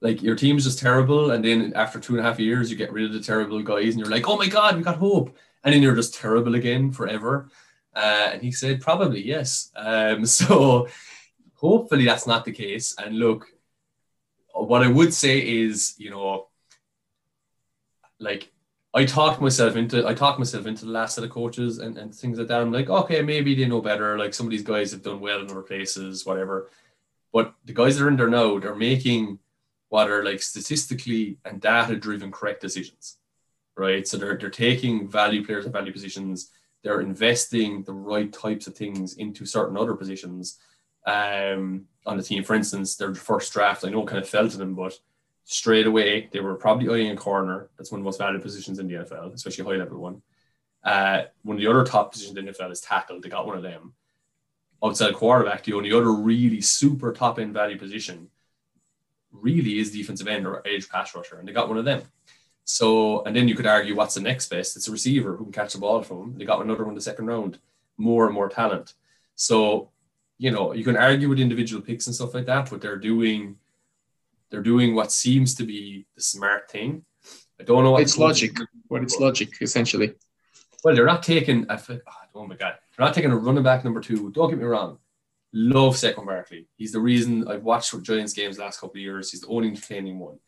[0.00, 2.92] Like your team's just terrible, and then after two and a half years, you get
[2.92, 5.74] rid of the terrible guys, and you're like, oh my god, we got hope, and
[5.74, 7.48] then you're just terrible again forever.
[7.94, 9.72] Uh, and he said probably yes.
[9.74, 10.86] Um, so
[11.54, 12.94] hopefully that's not the case.
[12.98, 13.46] And look,
[14.54, 16.48] what I would say is, you know,
[18.18, 18.52] like
[18.94, 22.14] I talked myself into I talked myself into the last set of coaches and, and
[22.14, 22.60] things like that.
[22.60, 24.16] I'm like, okay, maybe they know better.
[24.18, 26.70] Like some of these guys have done well in other places, whatever.
[27.32, 29.40] But the guys that are in there now, they're making
[29.88, 33.16] what are like statistically and data driven correct decisions.
[33.76, 34.06] Right.
[34.06, 36.52] So they're they're taking value players and value positions,
[36.84, 40.58] they're investing the right types of things into certain other positions
[41.06, 42.44] um, on the team.
[42.44, 44.98] For instance, their first draft, I know kind of fell to them, but
[45.44, 47.70] straight away they were probably eyeing a corner.
[47.76, 50.22] That's one of the most valuable positions in the NFL, especially high level one.
[50.82, 53.20] Uh, one of the other top positions in the NFL is tackle.
[53.20, 53.94] They got one of them.
[54.82, 58.28] Outside quarterback, the only other really super top end value position
[59.32, 62.02] really is defensive end or edge pass rusher, and they got one of them.
[62.64, 64.76] So, and then you could argue what's the next best?
[64.76, 66.38] It's a receiver who can catch the ball from them.
[66.38, 67.58] They got another one the second round,
[67.96, 68.94] more and more talent.
[69.36, 69.90] So,
[70.38, 73.56] you know, you can argue with individual picks and stuff like that, but they're doing
[74.50, 77.04] they're doing what seems to be the smart thing.
[77.60, 78.56] I don't know what it's logic.
[78.88, 80.14] What it's logic essentially.
[80.82, 81.66] Well, they're not taking.
[81.68, 81.98] A, oh,
[82.34, 84.30] oh my god, they're not taking a running back number two.
[84.32, 84.98] Don't get me wrong.
[85.52, 86.66] Love Saquon Barkley.
[86.76, 89.30] He's the reason I've watched Giants games last couple of years.
[89.30, 90.38] He's the only entertaining one.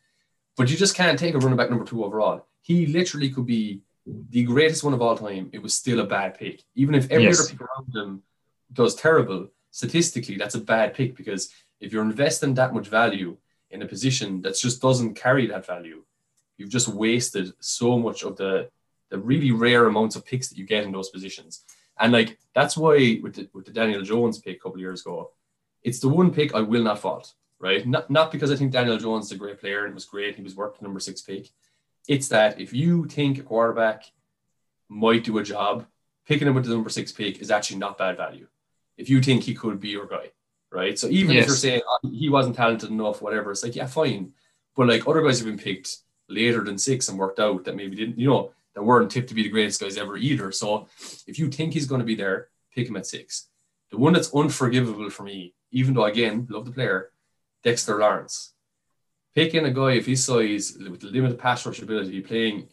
[0.57, 2.45] But you just can't take a running back number two overall.
[2.61, 5.49] He literally could be the greatest one of all time.
[5.53, 6.63] It was still a bad pick.
[6.75, 7.39] Even if every yes.
[7.39, 8.23] other pick around him
[8.73, 11.43] does terrible, statistically, that's a bad pick because
[11.79, 13.37] if you're investing that much value
[13.69, 15.99] in a position that just doesn't carry that value,
[16.57, 18.53] you've just wasted so much of the
[19.09, 21.63] the really rare amounts of picks that you get in those positions.
[21.97, 25.31] And like that's why with the, with the Daniel Jones pick a couple years ago,
[25.81, 27.87] it's the one pick I will not fault right?
[27.87, 30.35] Not, not because I think Daniel Jones is a great player and it was great.
[30.35, 31.49] He was worth the number six pick.
[32.07, 34.03] It's that if you think a quarterback
[34.87, 35.85] might do a job,
[36.25, 38.47] picking him with the number six pick is actually not bad value.
[38.97, 40.31] If you think he could be your guy,
[40.71, 40.97] right?
[40.97, 41.43] So even yes.
[41.43, 44.33] if you're saying oh, he wasn't talented enough, whatever, it's like, yeah, fine.
[44.75, 45.97] But like other guys have been picked
[46.29, 49.35] later than six and worked out that maybe didn't, you know, that weren't tipped to
[49.35, 50.51] be the greatest guys ever either.
[50.51, 50.87] So
[51.25, 53.47] if you think he's going to be there, pick him at six.
[53.89, 57.11] The one that's unforgivable for me, even though again, love the player,
[57.63, 58.53] Dexter Lawrence.
[59.33, 62.67] Picking a guy of his size with limited pass rush ability, playing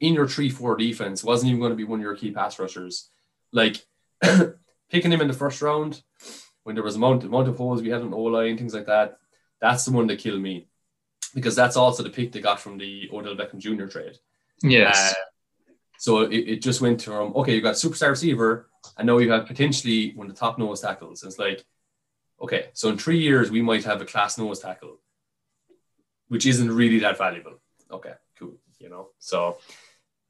[0.00, 2.58] in your 3 4 defense, wasn't even going to be one of your key pass
[2.58, 3.08] rushers.
[3.52, 3.84] Like
[4.90, 6.02] picking him in the first round
[6.62, 8.86] when there was a amount, amount of holes we had on O line, things like
[8.86, 9.18] that,
[9.60, 10.66] that's the one that killed me
[11.34, 13.86] because that's also the pick they got from the Odell Beckham Jr.
[13.86, 14.18] trade.
[14.62, 15.12] Yes.
[15.12, 15.14] Uh,
[15.98, 19.46] so it, it just went from okay, you got superstar receiver, and now you have
[19.46, 21.22] potentially one of the top nose tackles.
[21.22, 21.64] It's like
[22.40, 25.00] okay, so in three years, we might have a class nose tackle,
[26.28, 27.60] which isn't really that valuable.
[27.90, 28.56] Okay, cool.
[28.78, 29.58] You know, so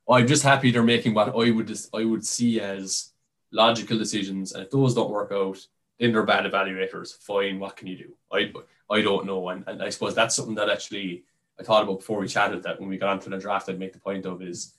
[0.09, 3.13] I'm just happy they're making what I would just, I would see as
[3.53, 4.53] logical decisions.
[4.53, 5.59] And if those don't work out,
[5.99, 7.17] then they're bad evaluators.
[7.19, 8.17] Fine, what can you do?
[8.33, 8.53] I
[8.89, 9.49] I don't know.
[9.49, 11.25] And, and I suppose that's something that actually
[11.59, 13.93] I thought about before we chatted that when we got onto the draft, I'd make
[13.93, 14.75] the point of is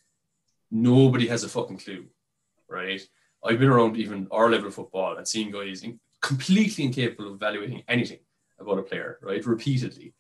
[0.70, 2.06] nobody has a fucking clue,
[2.70, 3.02] right?
[3.44, 5.84] I've been around even our level of football and seeing guys
[6.22, 8.20] completely incapable of evaluating anything
[8.60, 9.46] about a player, right?
[9.46, 10.14] Repeatedly.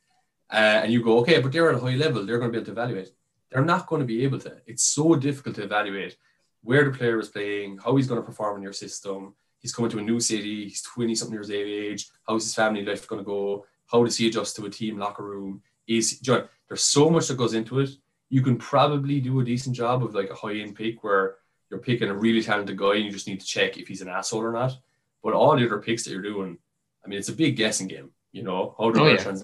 [0.51, 2.57] Uh, and you go, okay, but they're at a high level, they're going to be
[2.57, 3.10] able to evaluate.
[3.51, 4.57] They're not going to be able to.
[4.65, 6.17] It's so difficult to evaluate
[6.63, 9.33] where the player is playing, how he's going to perform in your system.
[9.59, 12.09] He's coming to a new city, he's 20 something years of age.
[12.27, 13.65] How's his family life going to go?
[13.87, 15.61] How does he adjust to a team locker room?
[15.87, 17.91] Is John, there's so much that goes into it.
[18.29, 21.35] You can probably do a decent job of like a high end pick where
[21.69, 24.09] you're picking a really talented guy and you just need to check if he's an
[24.09, 24.77] asshole or not.
[25.23, 26.57] But all the other picks that you're doing,
[27.03, 29.35] I mean, it's a big guessing game, you know, how do oh, yeah.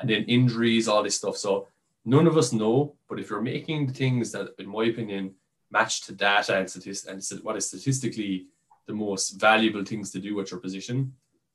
[0.00, 1.36] and then injuries, all this stuff.
[1.36, 1.68] So
[2.04, 5.34] none of us know, but if you're making the things that, in my opinion,
[5.70, 8.46] match to data and, statist- and what is statistically
[8.86, 11.14] the most valuable things to do at your position,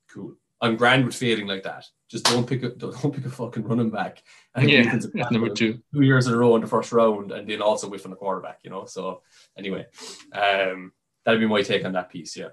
[0.09, 0.35] cool.
[0.61, 1.85] I'm grand with failing like that.
[2.09, 4.23] Just don't pick a don't pick a fucking running back.
[4.55, 4.99] I yeah,
[5.29, 5.79] number two.
[5.93, 8.17] Two years in a row in the first round, and then also whiff on the
[8.17, 8.59] quarterback.
[8.63, 8.85] You know.
[8.85, 9.21] So
[9.57, 9.85] anyway,
[10.31, 10.93] um,
[11.25, 12.37] that'd be my take on that piece.
[12.37, 12.49] Yeah.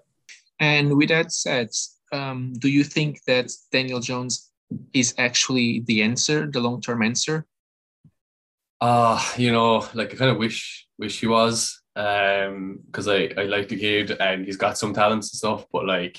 [0.59, 1.71] And with that said,
[2.13, 4.51] um, do you think that Daniel Jones
[4.93, 7.03] is actually the answer, the long term
[8.83, 9.33] answer?
[9.41, 11.83] Uh, you know, like I kind of wish wish he was.
[11.95, 15.85] Um, because I, I like the kid and he's got some talents and stuff, but
[15.85, 16.19] like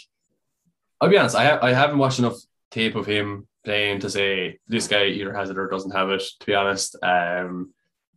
[1.02, 2.38] I'll be honest, I I haven't watched enough
[2.70, 6.24] tape of him playing to say this guy either has it or doesn't have it.
[6.40, 7.74] To be honest, um,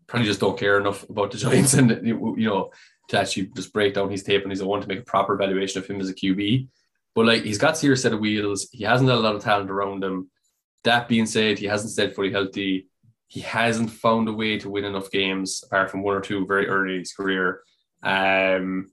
[0.07, 2.71] probably just don't care enough about the Giants and you know
[3.09, 5.35] to actually just break down his tape and he's the one to make a proper
[5.35, 6.69] evaluation of him as a QB.
[7.15, 8.69] But like he's got serious set of wheels.
[8.73, 10.31] He hasn't had a lot of talent around him.
[10.85, 12.89] That being said, he hasn't stayed fully healthy.
[13.29, 16.69] He hasn't found a way to win enough games apart from one or two very
[16.69, 17.61] early in his career.
[18.03, 18.93] Um,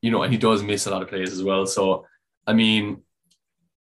[0.00, 1.66] you know, and he does miss a lot of plays as well.
[1.66, 2.06] So,
[2.46, 3.02] I mean,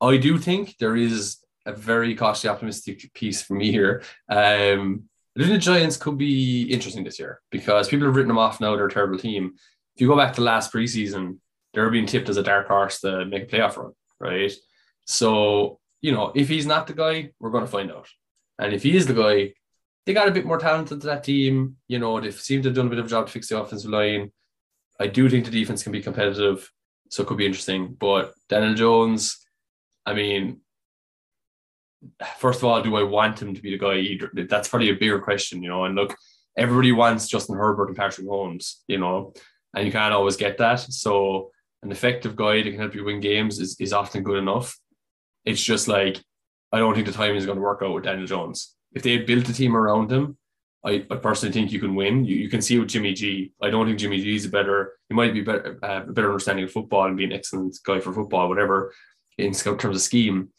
[0.01, 4.03] I do think there is a very cautiously optimistic piece for me here.
[4.29, 8.77] Um, the Giants could be interesting this year because people have written them off now.
[8.77, 9.55] They're a terrible team.
[9.95, 11.39] If you go back to last preseason,
[11.73, 14.53] they're being tipped as a dark horse to make a playoff run, right?
[15.07, 18.09] So, you know, if he's not the guy, we're going to find out.
[18.59, 19.55] And if he is the guy,
[20.07, 21.77] they got a bit more talented to that team.
[21.89, 23.61] You know, they seem to have done a bit of a job to fix the
[23.61, 24.33] offensive line.
[25.01, 26.71] I do think the defense can be competitive,
[27.11, 27.97] so it could be interesting.
[27.99, 29.45] But Daniel Jones,
[30.07, 30.61] I mean,
[32.39, 33.97] first of all, do I want him to be the guy?
[33.97, 34.31] Either?
[34.49, 35.85] That's probably a bigger question, you know.
[35.85, 36.15] And look,
[36.57, 39.33] everybody wants Justin Herbert and Patrick Mahomes, you know,
[39.75, 40.81] and you can't always get that.
[40.81, 41.51] So
[41.83, 44.79] an effective guy that can help you win games is, is often good enough.
[45.45, 46.23] It's just like
[46.73, 48.75] I don't think the timing is going to work out with Daniel Jones.
[48.95, 50.37] If they had built a team around him,
[50.85, 52.25] I, I personally think you can win.
[52.25, 53.53] You, you can see with Jimmy G.
[53.63, 54.93] I don't think Jimmy G is a better.
[55.09, 58.01] He might be better, uh, a better understanding of football and be an excellent guy
[58.01, 58.93] for football, whatever,
[59.39, 60.51] in terms of scheme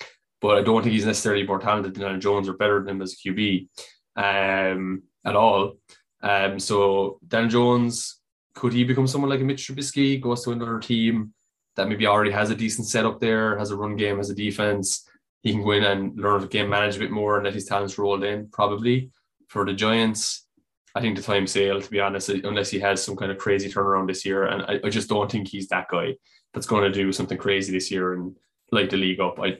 [0.45, 3.02] but I don't think he's necessarily more talented than Daniel Jones or better than him
[3.02, 3.67] as a QB
[4.15, 5.78] um, at all.
[6.21, 8.19] Um, so Dan Jones,
[8.54, 11.34] could he become someone like a Mitch Trubisky, goes to another team
[11.76, 15.10] that maybe already has a decent setup there, has a run game, has a defense.
[15.45, 17.65] He can go in and learn to game manage a bit more and let his
[17.65, 19.12] talents roll in, probably.
[19.47, 20.47] For the Giants,
[20.95, 23.69] I think the time sale, to be honest, unless he has some kind of crazy
[23.71, 24.45] turnaround this year.
[24.45, 26.15] And I, I just don't think he's that guy
[26.51, 28.36] that's going to do something crazy this year and
[28.71, 29.39] light the league up.
[29.39, 29.60] I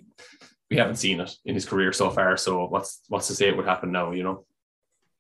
[0.72, 2.36] we haven't seen it in his career so far.
[2.36, 4.12] So what's what's to say it would happen now?
[4.12, 4.46] You know.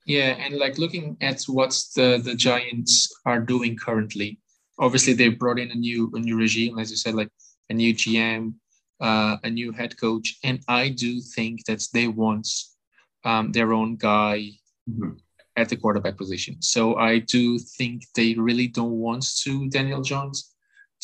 [0.07, 4.39] Yeah, and like looking at what the the Giants are doing currently,
[4.79, 7.29] obviously they brought in a new a new regime, as you said, like
[7.69, 8.55] a new GM,
[9.01, 12.47] uh, a new head coach, and I do think that they want
[13.23, 14.51] um, their own guy
[14.89, 15.11] mm-hmm.
[15.57, 16.61] at the quarterback position.
[16.61, 20.53] So I do think they really don't want to Daniel Jones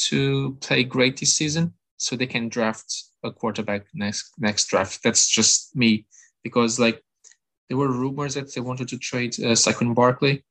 [0.07, 5.03] to play great this season, so they can draft a quarterback next next draft.
[5.03, 6.05] That's just me
[6.43, 7.03] because like
[7.67, 10.43] there were rumors that they wanted to trade uh, Saquon Barkley,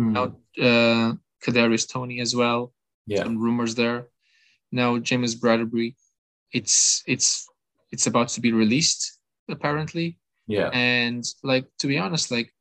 [0.00, 0.12] mm.
[0.12, 0.24] now
[0.64, 1.14] uh,
[1.44, 2.72] Kadarius Toney as well.
[3.06, 4.08] Yeah, some rumors there.
[4.70, 5.94] Now James Bradberry,
[6.52, 7.46] it's it's
[7.90, 9.18] it's about to be released
[9.50, 10.18] apparently.
[10.46, 12.52] Yeah, and like to be honest, like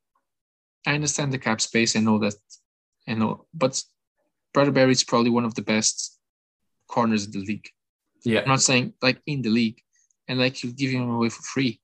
[0.86, 2.36] I understand the cap space and all that,
[3.08, 3.82] and all, but
[4.56, 6.18] Bradberry is probably one of the best
[6.88, 7.70] corners in the league.
[8.24, 8.42] Yeah.
[8.42, 9.82] I'm not saying like in the league
[10.28, 11.80] and like you give him away for free.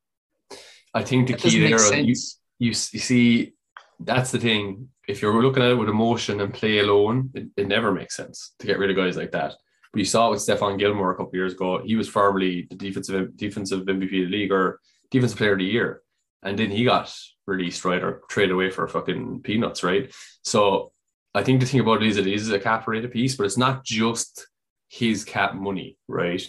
[0.93, 2.15] I think the that key there, you,
[2.59, 3.53] you, you see,
[3.99, 4.89] that's the thing.
[5.07, 8.53] If you're looking at it with emotion and play alone, it, it never makes sense
[8.59, 9.53] to get rid of guys like that.
[9.93, 11.82] But you saw it with Stephon Gilmore a couple years ago.
[11.86, 14.79] He was formerly the defensive defensive MVP of the league or
[15.12, 16.01] defensive player of the year.
[16.41, 20.12] And then he got released, right, or traded away for fucking peanuts, right?
[20.43, 20.91] So
[21.36, 23.58] I think the thing about it is it is a cap rated piece, but it's
[23.58, 24.47] not just
[24.89, 26.41] his cap money, right?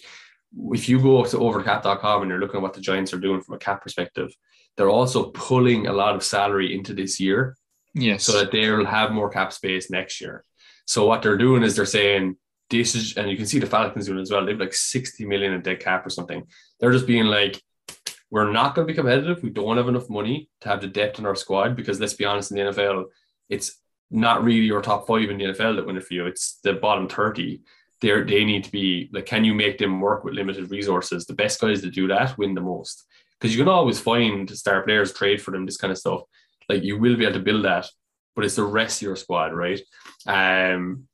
[0.73, 3.55] If you go to overcap.com and you're looking at what the Giants are doing from
[3.55, 4.35] a cap perspective,
[4.77, 7.57] they're also pulling a lot of salary into this year.
[7.95, 8.25] Yes.
[8.25, 10.45] So that they'll have more cap space next year.
[10.87, 12.37] So what they're doing is they're saying
[12.71, 14.45] this is, and you can see the Falcons doing as well.
[14.45, 16.45] They've like 60 million in dead cap or something.
[16.81, 17.63] They're just being like,
[18.31, 19.43] we're not going to be competitive.
[19.43, 22.25] We don't have enough money to have the depth in our squad because let's be
[22.25, 23.05] honest, in the NFL,
[23.49, 26.27] it's not really your top five in the NFL that win it for you.
[26.27, 27.61] It's the bottom 30
[28.05, 31.25] they they need to be like, can you make them work with limited resources?
[31.25, 33.05] The best guys that do that win the most
[33.41, 36.23] because you can always find star players, trade for them, this kind of stuff.
[36.69, 37.89] Like you will be able to build that,
[38.35, 39.81] but it's the rest of your squad, right?
[40.27, 41.09] Um.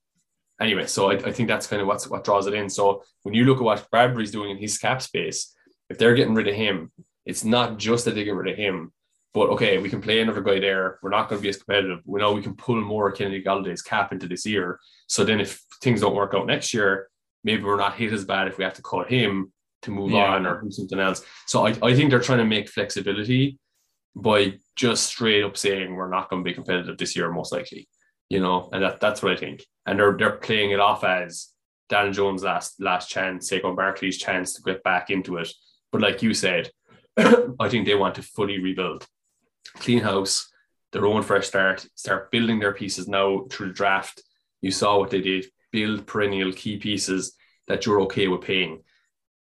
[0.60, 2.68] Anyway, so I, I think that's kind of what's what draws it in.
[2.68, 5.54] So when you look at what Bradberry's doing in his cap space,
[5.88, 6.92] if they're getting rid of him,
[7.24, 8.92] it's not just that they get rid of him,
[9.32, 10.98] but okay, we can play another guy there.
[11.02, 12.00] We're not going to be as competitive.
[12.04, 14.80] We know we can pull more Kennedy Golladay's cap into this year.
[15.06, 17.08] So then if things don't work out next year,
[17.44, 19.52] maybe we're not hit as bad if we have to cut him
[19.82, 20.34] to move yeah.
[20.34, 21.24] on or do something else.
[21.46, 23.58] So I, I think they're trying to make flexibility
[24.16, 27.88] by just straight up saying we're not going to be competitive this year, most likely.
[28.30, 29.66] You know, and that, that's what I think.
[29.84, 31.48] And they're they're playing it off as
[31.90, 35.52] Dan Jones' last last chance, Saquon Barkley's chance to get back into it.
[35.92, 36.70] But like you said,
[37.16, 39.06] I think they want to fully rebuild,
[39.74, 40.48] clean house,
[40.92, 44.22] their own fresh start, start building their pieces now through the draft.
[44.60, 47.36] You saw what they did build perennial key pieces
[47.68, 48.82] that you're okay with paying.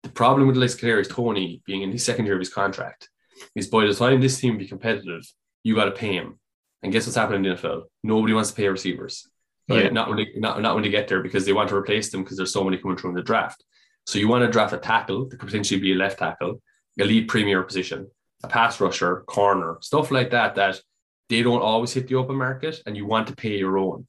[0.03, 3.09] The problem with Alex Kadarius Toney being in his second year of his contract
[3.55, 5.23] is by the time this team be competitive,
[5.63, 6.39] you got to pay him.
[6.83, 7.83] And guess what's happening in the NFL?
[8.03, 9.27] Nobody wants to pay receivers.
[9.69, 9.85] Right?
[9.85, 9.89] Yeah.
[9.91, 12.23] Not when they not, not when they get there because they want to replace them
[12.23, 13.63] because there's so many coming through in the draft.
[14.05, 16.61] So you want to draft a tackle that could potentially be a left tackle,
[16.99, 18.11] a lead premier position,
[18.43, 20.81] a pass rusher, corner, stuff like that, that
[21.29, 24.05] they don't always hit the open market and you want to pay your own.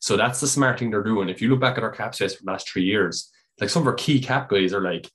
[0.00, 1.28] So that's the smart thing they're doing.
[1.28, 3.82] If you look back at our cap space for the last three years, like some
[3.82, 5.10] of our key cap guys are like,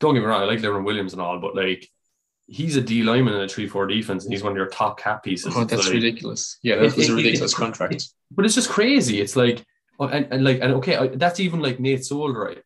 [0.00, 1.88] don't get me wrong, I like Leonard Williams and all, but like
[2.50, 4.98] he's a D lineman in a 3 4 defense and he's one of your top
[4.98, 5.54] cap pieces.
[5.56, 6.58] Oh, that's like- ridiculous.
[6.62, 8.08] Yeah, that It- was a ridiculous it- contract.
[8.30, 9.20] but it's just crazy.
[9.20, 9.64] It's like,
[10.00, 12.62] oh, and, and like, and okay, I- that's even like Nate Solder, right?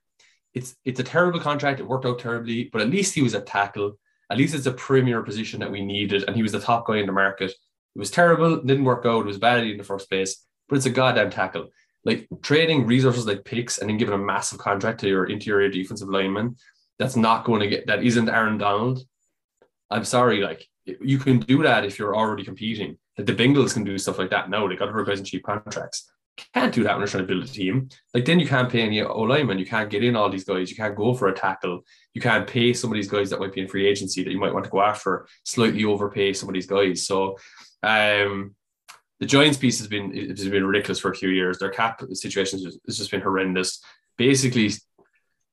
[0.55, 1.81] It's it's a terrible contract.
[1.81, 3.99] It worked out terribly, but at least he was a tackle.
[4.31, 6.97] At least it's a premier position that we needed, and he was the top guy
[6.97, 7.51] in the market.
[7.51, 9.21] It was terrible, didn't work out.
[9.21, 11.69] It was bad in the first place, but it's a goddamn tackle.
[12.05, 16.09] Like trading resources like picks and then giving a massive contract to your interior defensive
[16.09, 16.57] lineman,
[16.99, 19.05] that's not going to get that isn't Aaron Donald.
[19.91, 22.99] I'm sorry, like you can do that if you're already competing.
[23.17, 26.11] Like the Bengals can do stuff like that No, They got other guys cheap contracts.
[26.53, 27.89] Can't do that when they're trying to build a team.
[28.13, 29.59] Like then you can't pay any O lineman.
[29.59, 30.69] You can't get in all these guys.
[30.69, 31.85] You can't go for a tackle.
[32.13, 34.41] You can't pay some of these guys that might be in free agency that you
[34.41, 35.29] might want to go after.
[35.45, 37.07] Slightly overpay some of these guys.
[37.07, 37.39] So,
[37.85, 38.57] um,
[39.21, 41.59] the Giants piece has been has been ridiculous for a few years.
[41.59, 43.81] Their cap situation has just been horrendous.
[44.19, 44.73] Basically,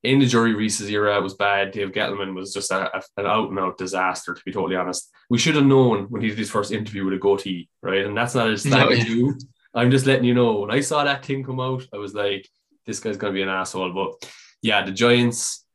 [0.03, 1.71] in the Jerry Reese's era, it was bad.
[1.71, 5.09] Dave Gettleman was just a, a- an out and out disaster, to be totally honest.
[5.29, 8.05] We should have known when he did his first interview with a goatee, right?
[8.05, 9.03] And that's not his No, thing yeah.
[9.03, 9.37] to do.
[9.73, 10.59] I'm just letting you know.
[10.59, 12.47] When I saw that thing come out, I was like,
[12.85, 13.93] this guy's going to be an asshole.
[13.93, 14.27] But
[14.61, 15.65] yeah, the Giants,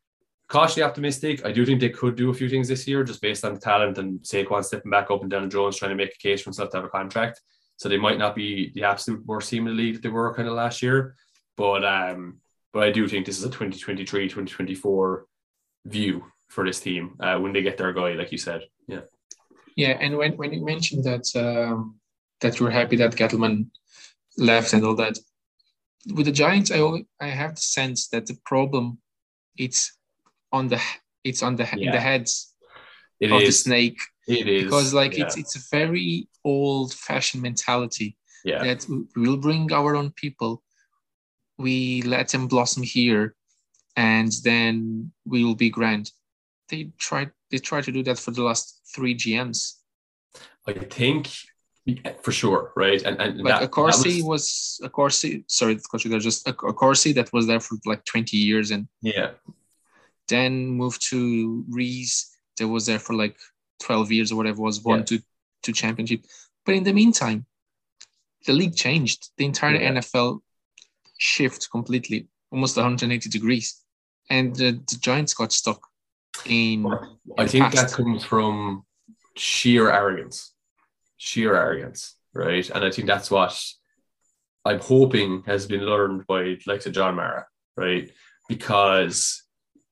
[0.49, 1.47] cautiously optimistic.
[1.47, 3.61] I do think they could do a few things this year just based on the
[3.61, 6.51] talent and Saquon stepping back up and Daniel Jones trying to make a case for
[6.51, 7.41] himself to have a contract.
[7.79, 10.35] So they might not be the absolute worst team in the league that they were
[10.35, 11.15] kind of last year.
[11.57, 12.39] But um,
[12.77, 15.27] but I do think this is a 2023, 2024
[15.87, 18.61] view for this team uh, when they get their guy, like you said.
[18.87, 19.05] Yeah.
[19.77, 21.97] Yeah, and when, when you mentioned that um,
[22.43, 23.69] that you're happy that Gettleman
[24.37, 25.19] left and all that,
[26.15, 28.99] with the Giants, I al- I have the sense that the problem
[29.57, 29.97] it's
[30.53, 30.81] on the
[31.25, 31.93] it's on the in Yeah.
[31.93, 32.55] the heads
[33.21, 34.65] It of the snake It is.
[34.65, 35.25] because like yeah.
[35.25, 38.63] it's it's a very old fashioned mentality yeah.
[38.67, 40.63] that we will bring our own people,
[41.59, 43.35] we let them blossom here,
[43.97, 46.11] and then we will be grand.
[46.69, 49.75] They tried they tried to do that for the last three GMs.
[50.67, 51.29] I think
[52.23, 53.01] for sure, right?
[53.03, 55.45] And and like that- Accorsi that was, Accorsi.
[55.47, 59.31] Sorry, there's just a, Accorsi that was there for like 20 years, and yeah,
[60.29, 62.37] then moved to Reese.
[62.59, 63.37] That was there for like
[63.81, 64.61] 12 years or whatever.
[64.63, 65.05] Was won Yeah.
[65.05, 65.19] to
[65.63, 66.25] to championship,
[66.65, 67.47] but in the meantime,
[68.47, 69.31] the league changed.
[69.37, 69.93] The entire Yeah.
[69.93, 70.41] NFL
[71.19, 73.83] shift completely, almost 180 degrees,
[74.31, 75.81] and the, the Giants got stuck
[76.45, 76.87] in.
[77.39, 77.77] I in think past.
[77.77, 78.85] that comes from
[79.37, 80.53] sheer arrogance,
[81.17, 82.69] sheer arrogance, right?
[82.71, 83.59] And I think that's what
[84.65, 87.47] I'm hoping has been learned by like John Mara,
[87.77, 88.11] right?
[88.49, 89.45] Because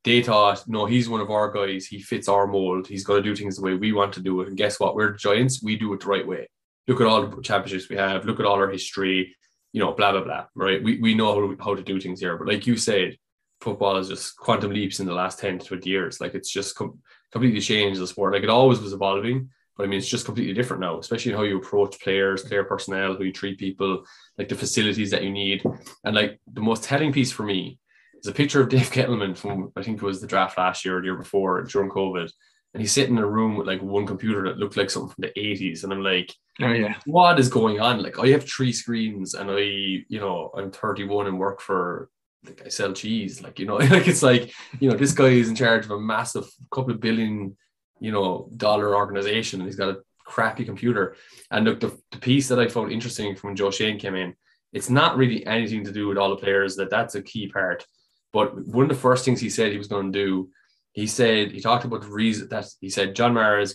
[0.05, 1.87] they thought, no, he's one of our guys.
[1.87, 2.87] He fits our mold.
[2.87, 4.49] He's going to do things the way we want to do it.
[4.49, 4.95] And guess what?
[4.95, 5.62] We're the Giants.
[5.62, 6.49] We do it the right way.
[6.87, 8.27] Look at all the championships we have.
[8.27, 9.35] Look at all our history.
[9.75, 10.47] You know, blah blah blah.
[10.55, 10.83] Right?
[10.83, 12.39] We we know how to, do things here.
[12.39, 13.18] But like you said,
[13.61, 16.20] football is just quantum leaps in the last 10 to 20 years.
[16.20, 17.01] Like it's just com-
[17.33, 18.33] completely changed the sport.
[18.33, 21.43] Like it always was evolving, but I mean, it's just completely different now, especially how
[21.43, 24.05] you approach players, player personnel, how you treat people,
[24.39, 25.64] like the facilities that you need.
[26.05, 27.79] And like the most telling piece for me
[28.22, 30.99] is a picture of Dave Gettleman from, I think it was the draft last year
[30.99, 32.31] or the year before during COVID.
[32.75, 35.22] And he's sitting in a room with like one computer that looked like something from
[35.22, 35.85] the 80s.
[35.85, 38.03] And I'm like, Oh yeah, what is going on?
[38.03, 42.09] Like I have three screens and I, you know, I'm 31 and work for
[42.45, 43.43] like I sell cheese.
[43.43, 46.01] Like, you know, like it's like, you know, this guy is in charge of a
[46.01, 47.57] massive couple of billion,
[48.01, 51.16] you know, dollar organization and he's got a crappy computer.
[51.51, 54.35] And look, the, the piece that I found interesting from when Joe Schoen came in,
[54.72, 57.87] it's not really anything to do with all the players, that that's a key part.
[58.33, 60.51] But one of the first things he said he was going to do
[60.95, 63.75] he said he talked about the reason that he said John Mara has,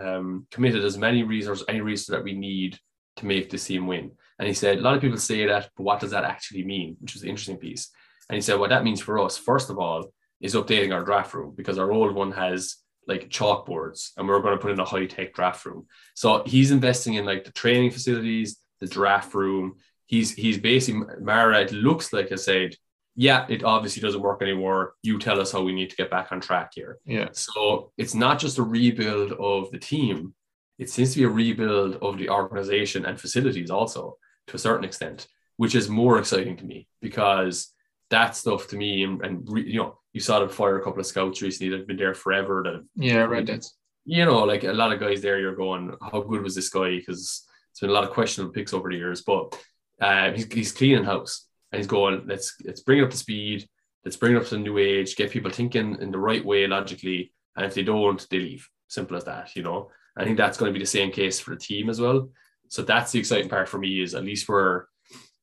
[0.00, 2.78] um, committed as many resources, any resources that we need
[3.16, 4.12] to make this team win.
[4.38, 6.96] And he said a lot of people say that, but what does that actually mean?
[7.00, 7.90] Which was the interesting piece.
[8.28, 11.34] And he said what that means for us, first of all, is updating our draft
[11.34, 12.76] room because our old one has
[13.08, 15.86] like chalkboards, and we're going to put in a high tech draft room.
[16.14, 19.76] So he's investing in like the training facilities, the draft room.
[20.06, 21.62] He's he's basically Mara.
[21.62, 22.76] It looks like I said
[23.16, 24.94] yeah, it obviously doesn't work anymore.
[25.02, 26.98] You tell us how we need to get back on track here.
[27.04, 27.28] yeah.
[27.32, 30.34] So it's not just a rebuild of the team,
[30.78, 34.84] it seems to be a rebuild of the organization and facilities also to a certain
[34.84, 37.72] extent, which is more exciting to me because
[38.10, 41.00] that stuff to me and, and re, you know you saw them fire a couple
[41.00, 42.62] of scouts recently that have been there forever.
[42.64, 43.66] That have, Yeah, I read that.
[44.04, 46.96] you know, like a lot of guys there, you're going, how good was this guy?
[46.96, 49.58] Because it's been a lot of questionable picks over the years, but
[50.00, 51.45] uh, he's, he's cleaning house
[51.76, 53.68] and he's going, let's let's bring it up to speed,
[54.02, 56.66] let's bring it up to the new age, get people thinking in the right way
[56.66, 58.66] logically, and if they don't, they leave.
[58.88, 59.90] Simple as that, you know.
[60.16, 62.30] I think that's going to be the same case for the team as well.
[62.68, 64.84] So that's the exciting part for me is at least we're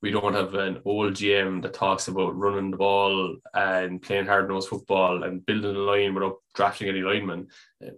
[0.01, 4.49] we don't have an old GM that talks about running the ball and playing hard
[4.49, 7.47] nosed football and building a line without drafting any linemen,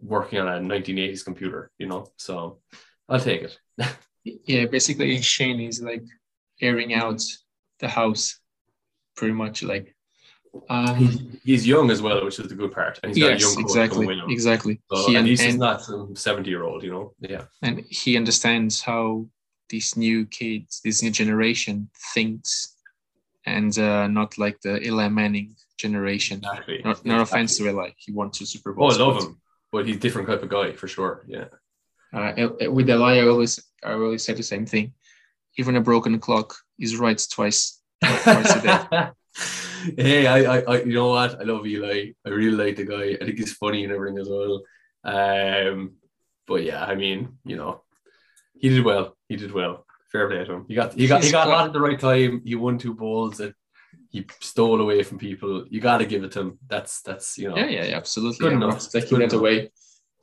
[0.02, 2.06] working on a 1980s computer, you know.
[2.18, 2.60] So
[3.08, 3.58] I'll take it.
[4.46, 6.02] Yeah, basically Schoen is like
[6.60, 7.22] airing out
[7.80, 8.40] the house,
[9.16, 9.96] pretty much like.
[10.70, 13.00] Um, He's young as well, which is the good part.
[13.04, 14.82] And he's got a yes, young exactly, exactly.
[14.90, 17.14] So he at and, he's and, not some 70 year old, you know.
[17.20, 17.44] Yeah.
[17.62, 19.28] and he understands how
[19.70, 22.76] these new kids, this new generation thinks,
[23.46, 26.38] and uh, not like the Eli Manning generation.
[26.38, 26.82] Exactly.
[26.84, 28.98] Not, no offense to Eli, he won two Super Bowls.
[28.98, 29.42] Oh, I love him.
[29.72, 31.26] But he's a different type of guy for sure.
[31.28, 31.46] Yeah.
[32.14, 34.94] Uh, with Eli, I always I always say the same thing.
[35.58, 37.82] Even a broken clock is right twice.
[38.04, 39.10] Twice a day.
[40.04, 41.40] hey, I, I, I, you know what?
[41.40, 42.12] I love Eli.
[42.26, 43.18] I really like the guy.
[43.22, 44.64] I think he's funny and everything as well.
[45.04, 45.94] Um,
[46.48, 47.84] but yeah, I mean, you know,
[48.58, 49.16] he did well.
[49.30, 49.86] He did well.
[50.12, 50.66] Fair play to him.
[50.68, 52.42] He got, he got, he He's got quite- hot at the right time.
[52.46, 53.54] He won two bowls that
[54.10, 55.66] he stole away from people.
[55.70, 56.60] You got to give it to him.
[56.68, 58.38] That's, that's, you know, Yeah, yeah, yeah, absolutely.
[58.40, 58.92] Good I'm enough.
[58.92, 59.34] Good that enough.
[59.34, 59.72] away.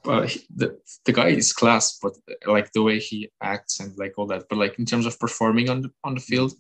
[0.05, 2.15] He- the the guy is class, but
[2.47, 4.45] like the way he acts and like all that.
[4.49, 6.53] But like in terms of performing on the on the field,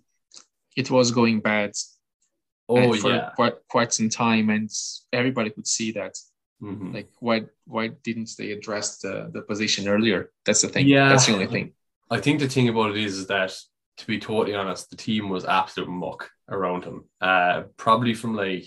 [0.76, 1.72] it was going bad.
[2.68, 3.30] oh for yeah.
[3.34, 4.70] quite quite some time, and
[5.12, 6.14] everybody could see that.
[6.62, 6.95] Mhm.
[6.95, 10.30] Like why why didn't they address the the position earlier?
[10.47, 10.86] That's the thing.
[10.86, 11.09] Yeah.
[11.09, 11.72] that's the only thing.
[12.11, 13.53] I think the thing about it is, is that,
[13.97, 17.05] to be totally honest, the team was absolute muck around him.
[17.20, 18.66] Uh, probably from like,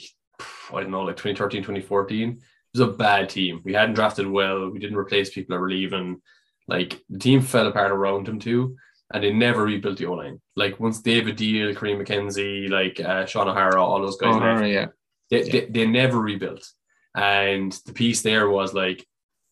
[0.73, 2.41] I don't know, like 2013, 2014.
[2.77, 3.61] Was a bad team.
[3.63, 4.69] We hadn't drafted well.
[4.69, 6.21] We didn't replace people that were leaving.
[6.67, 8.75] Like, the team fell apart around him too.
[9.13, 10.41] And they never rebuilt the O line.
[10.55, 14.65] Like, once David Diehl, Kareem McKenzie, like uh, Shaun O'Hara, all those guys Oh, left,
[14.67, 14.87] yeah.
[15.29, 15.51] they, Yeah.
[15.51, 16.67] they, they never rebuilt.
[17.15, 19.05] And the piece there was like,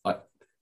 [0.03, 0.15] uh,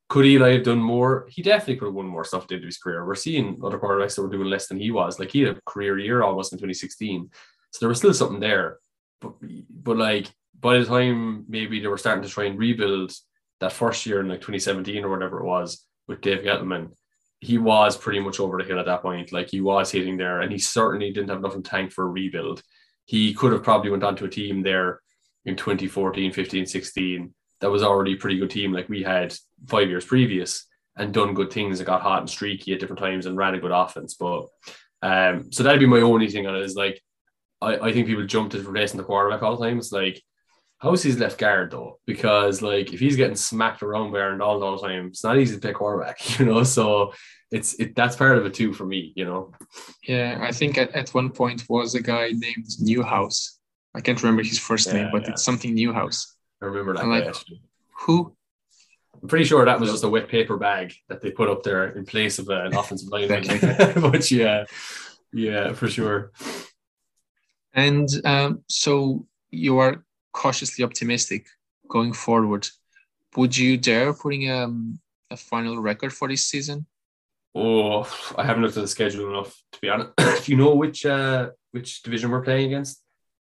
[0.09, 1.25] could Eli have done more?
[1.29, 3.05] He definitely could have won more stuff at the end of his career.
[3.05, 5.19] We're seeing other quarterbacks that were doing less than he was.
[5.19, 7.29] Like he had a career year almost in 2016.
[7.71, 8.77] So there was still something there.
[9.21, 9.33] But,
[9.69, 10.27] but like
[10.61, 13.11] by the time maybe they were starting to try and rebuild
[13.59, 16.91] that first year in like 2017 or whatever it was with Dave Gettleman,
[17.39, 19.31] he was pretty much over the hill at that point.
[19.31, 22.09] Like he was hitting there and he certainly didn't have enough in tank for a
[22.09, 22.61] rebuild.
[23.05, 25.01] He could have probably went on to a team there
[25.45, 29.35] in 2014, 15, 16 that was already a pretty good team like we had
[29.67, 33.25] five years previous and done good things and got hot and streaky at different times
[33.25, 34.15] and ran a good offense.
[34.15, 34.47] But
[35.01, 37.01] um, so that'd be my only thing on it is like
[37.61, 39.77] I, I think people jump to replacing the quarterback all the time.
[39.77, 40.21] It's like
[40.81, 41.99] how's his left guard though?
[42.05, 45.55] Because like if he's getting smacked around by Aaron all the time, it's not easy
[45.55, 46.63] to pick quarterback, you know.
[46.63, 47.13] So
[47.51, 49.53] it's it that's part of it too for me, you know.
[50.03, 53.59] Yeah, I think at, at one point was a guy named Newhouse.
[53.93, 55.31] I can't remember his first name, but yeah.
[55.31, 56.35] it's something Newhouse.
[56.61, 57.07] I remember that.
[57.07, 57.61] Like- actually.
[58.05, 58.35] Who?
[59.21, 61.89] I'm pretty sure that was just a wet paper bag that they put up there
[61.89, 63.43] in place of an offensive lineman.
[64.11, 64.65] But yeah,
[65.31, 66.31] yeah, for sure.
[67.71, 70.03] And um, so you are
[70.33, 71.47] cautiously optimistic
[71.87, 72.67] going forward.
[73.35, 76.85] Would you dare putting um, a final record for this season?
[77.53, 78.03] Oh,
[78.37, 80.11] I haven't looked at the schedule enough to be honest.
[80.45, 83.01] Do you know which uh which division we're playing against?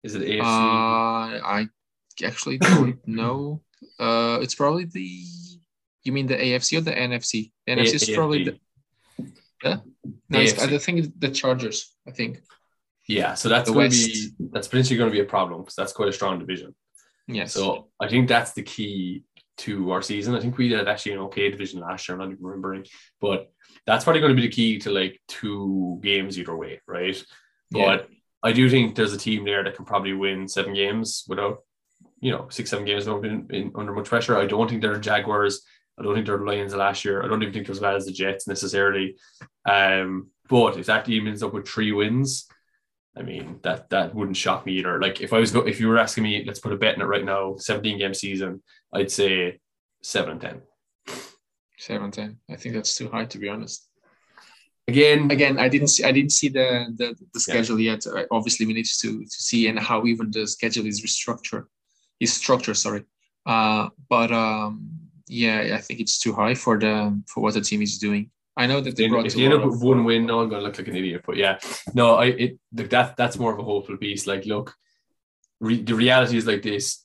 [0.03, 0.41] Is it AFC?
[0.41, 1.67] Uh, I
[2.23, 3.61] actually don't know.
[3.99, 5.23] Uh, it's probably the.
[6.03, 7.51] You mean the AFC or the NFC?
[7.65, 8.59] The NFC is probably the.
[9.63, 9.77] Yeah.
[10.29, 11.95] No, I think the Chargers.
[12.05, 12.41] I AFC.
[13.07, 15.75] Yeah, so that's the going to be that's potentially going to be a problem because
[15.75, 16.73] that's quite a strong division.
[17.27, 17.53] Yes.
[17.53, 19.23] So I think that's the key
[19.59, 20.35] to our season.
[20.35, 22.15] I think we had actually an okay division last year.
[22.15, 22.85] I'm not even remembering,
[23.21, 23.51] but
[23.85, 27.21] that's probably going to be the key to like two games either way, right?
[27.71, 27.85] Yeah.
[27.85, 28.09] But
[28.41, 31.59] I do think there's a team there that can probably win seven games without,
[32.19, 34.37] you know, six seven games without being, being under much pressure.
[34.37, 35.63] I don't think they're Jaguars.
[35.97, 37.23] I don't think they're Lions last year.
[37.23, 39.17] I don't even think they're as bad as the Jets necessarily.
[39.69, 42.47] Um, but if that team ends up with three wins,
[43.17, 44.99] I mean that that wouldn't shock me either.
[44.99, 47.01] Like if I was go, if you were asking me, let's put a bet in
[47.01, 48.61] it right now, 17 game season,
[48.93, 49.59] I'd say
[50.01, 50.61] seven and ten.
[51.77, 52.37] seven ten.
[52.49, 53.87] I think that's too high to be honest.
[54.87, 56.03] Again, Again, I didn't see.
[56.03, 57.39] I didn't see the the, the Yeah.
[57.39, 58.05] schedule yet.
[58.05, 61.65] Uh, Obviously, we need to to see and how even the schedule is restructured.
[62.19, 62.77] Is structured.
[62.77, 63.03] Sorry.
[63.45, 64.89] Uh, but um,
[65.27, 68.29] yeah, I think it's too high for the for what the team is doing.
[68.55, 70.49] I know that they if brought you a end up with one win, no, I'm
[70.49, 71.23] gonna look like an idiot.
[71.25, 71.57] But yeah,
[71.93, 74.27] no, I it that that's more of a hopeful piece.
[74.27, 74.75] Like, look,
[75.59, 77.03] re, the reality is like this: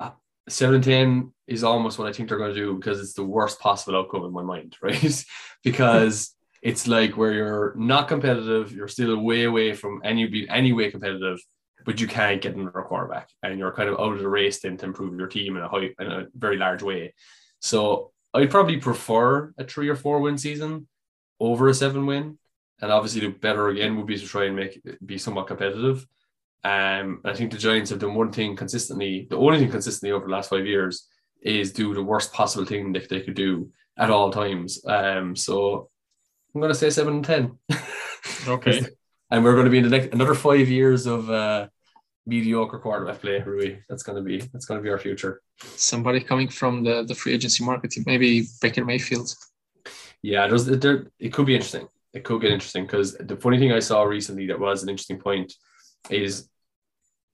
[0.00, 0.12] uh,
[0.48, 3.24] seven and ten is almost what I think they're going to do because it's the
[3.24, 5.24] worst possible outcome in my mind, right?
[5.62, 10.90] because it's like where you're not competitive, you're still way away from any any way
[10.90, 11.38] competitive,
[11.84, 14.78] but you can't get another quarterback, and you're kind of out of the race then
[14.78, 17.12] to improve your team in a high in a very large way.
[17.60, 20.86] So I'd probably prefer a three or four win season
[21.40, 22.38] over a seven win,
[22.80, 26.06] and obviously the better again would be to try and make be somewhat competitive.
[26.64, 30.26] Um, I think the Giants have done one thing consistently, the only thing consistently over
[30.26, 31.06] the last five years
[31.40, 34.84] is do the worst possible thing that they could do at all times.
[34.84, 35.88] Um, so
[36.54, 37.58] I'm going to say seven and ten.
[38.46, 38.82] Okay.
[39.30, 41.68] and we're going to be in the next another five years of uh,
[42.28, 43.78] mediocre quarterback play, Rui.
[43.88, 45.40] That's going to be that's going to be our future.
[45.76, 49.34] Somebody coming from the the free agency market, maybe Baker Mayfield.
[50.22, 51.06] Yeah, there's there.
[51.18, 51.88] It could be interesting.
[52.12, 55.18] It could get interesting because the funny thing I saw recently that was an interesting
[55.18, 55.52] point
[56.10, 56.48] is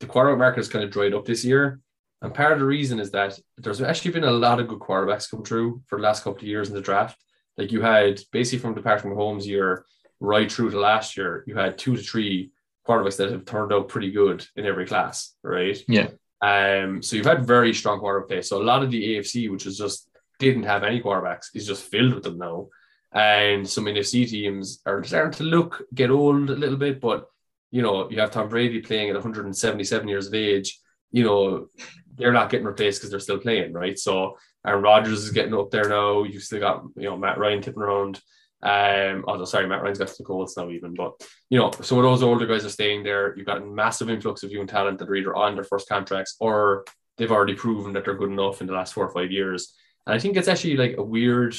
[0.01, 1.81] the quarterback market has kind of dried up this year.
[2.23, 5.31] And part of the reason is that there's actually been a lot of good quarterbacks
[5.31, 7.17] come through for the last couple of years in the draft.
[7.57, 9.85] Like you had basically from the Patrick Mahomes year
[10.21, 12.51] right through to last year, you had two to three
[12.87, 15.78] quarterbacks that have turned out pretty good in every class, right?
[15.89, 16.09] Yeah.
[16.41, 18.43] Um, so you've had very strong quarterback play.
[18.43, 20.09] So a lot of the AFC, which is just
[20.39, 22.68] didn't have any quarterbacks, is just filled with them now.
[23.12, 27.28] And some NFC teams are starting to look get old a little bit, but
[27.70, 30.78] you know, you have Tom Brady playing at 177 years of age.
[31.11, 31.68] You know,
[32.16, 33.99] they're not getting replaced because they're still playing, right?
[33.99, 36.22] So Aaron Rodgers is getting up there now.
[36.22, 38.20] You've still got you know Matt Ryan tipping around.
[38.65, 40.95] Um, oh, sorry, Matt Ryan's got to the Colts now, even.
[40.95, 41.12] But
[41.51, 43.37] you know, some of those older guys are staying there.
[43.37, 46.37] You've got a massive influx of young talent that are either on their first contracts
[46.41, 46.85] or
[47.19, 49.75] they've already proven that they're good enough in the last four or five years.
[50.07, 51.55] And I think it's actually like a weird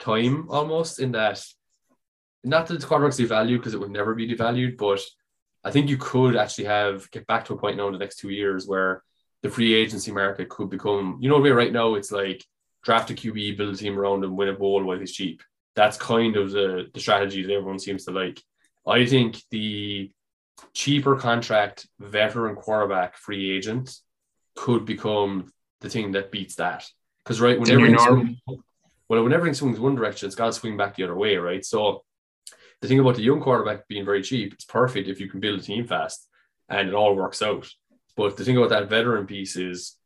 [0.00, 1.40] time almost in that,
[2.42, 5.00] not that the quarterbacks devalued because it would never be devalued, but
[5.62, 8.16] I think you could actually have get back to a point now in the next
[8.16, 9.04] two years where
[9.42, 12.44] the free agency market could become, you know, right now it's like
[12.82, 15.42] draft a QB, build a team around and win a bowl while he's cheap
[15.80, 18.38] that's kind of the, the strategy that everyone seems to like.
[18.86, 20.12] I think the
[20.74, 23.96] cheaper contract veteran quarterback free agent
[24.54, 25.50] could become
[25.80, 26.86] the thing that beats that.
[27.24, 28.38] Because right, when everything swings,
[29.08, 31.64] well, when everything swings one direction, it's got to swing back the other way, right?
[31.64, 32.02] So
[32.82, 35.60] the thing about the young quarterback being very cheap, it's perfect if you can build
[35.60, 36.28] a team fast
[36.68, 37.66] and it all works out.
[38.16, 39.96] But the thing about that veteran piece is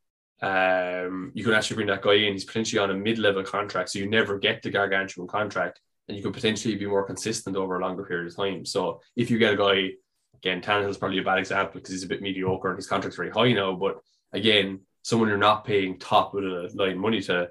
[0.45, 2.35] um, you can actually bring that guy in.
[2.35, 6.23] He's potentially on a mid-level contract, so you never get the gargantuan contract, and you
[6.23, 8.67] can potentially be more consistent over a longer period of time.
[8.67, 9.93] So if you get a guy,
[10.35, 13.31] again, Tannehill's probably a bad example because he's a bit mediocre and his contract's very
[13.31, 13.75] high now.
[13.75, 14.01] But
[14.35, 17.49] again, someone you're not paying top of the line money to,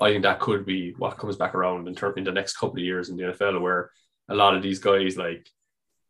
[0.00, 2.76] I think that could be what comes back around in term in the next couple
[2.76, 3.90] of years in the NFL, where
[4.28, 5.48] a lot of these guys like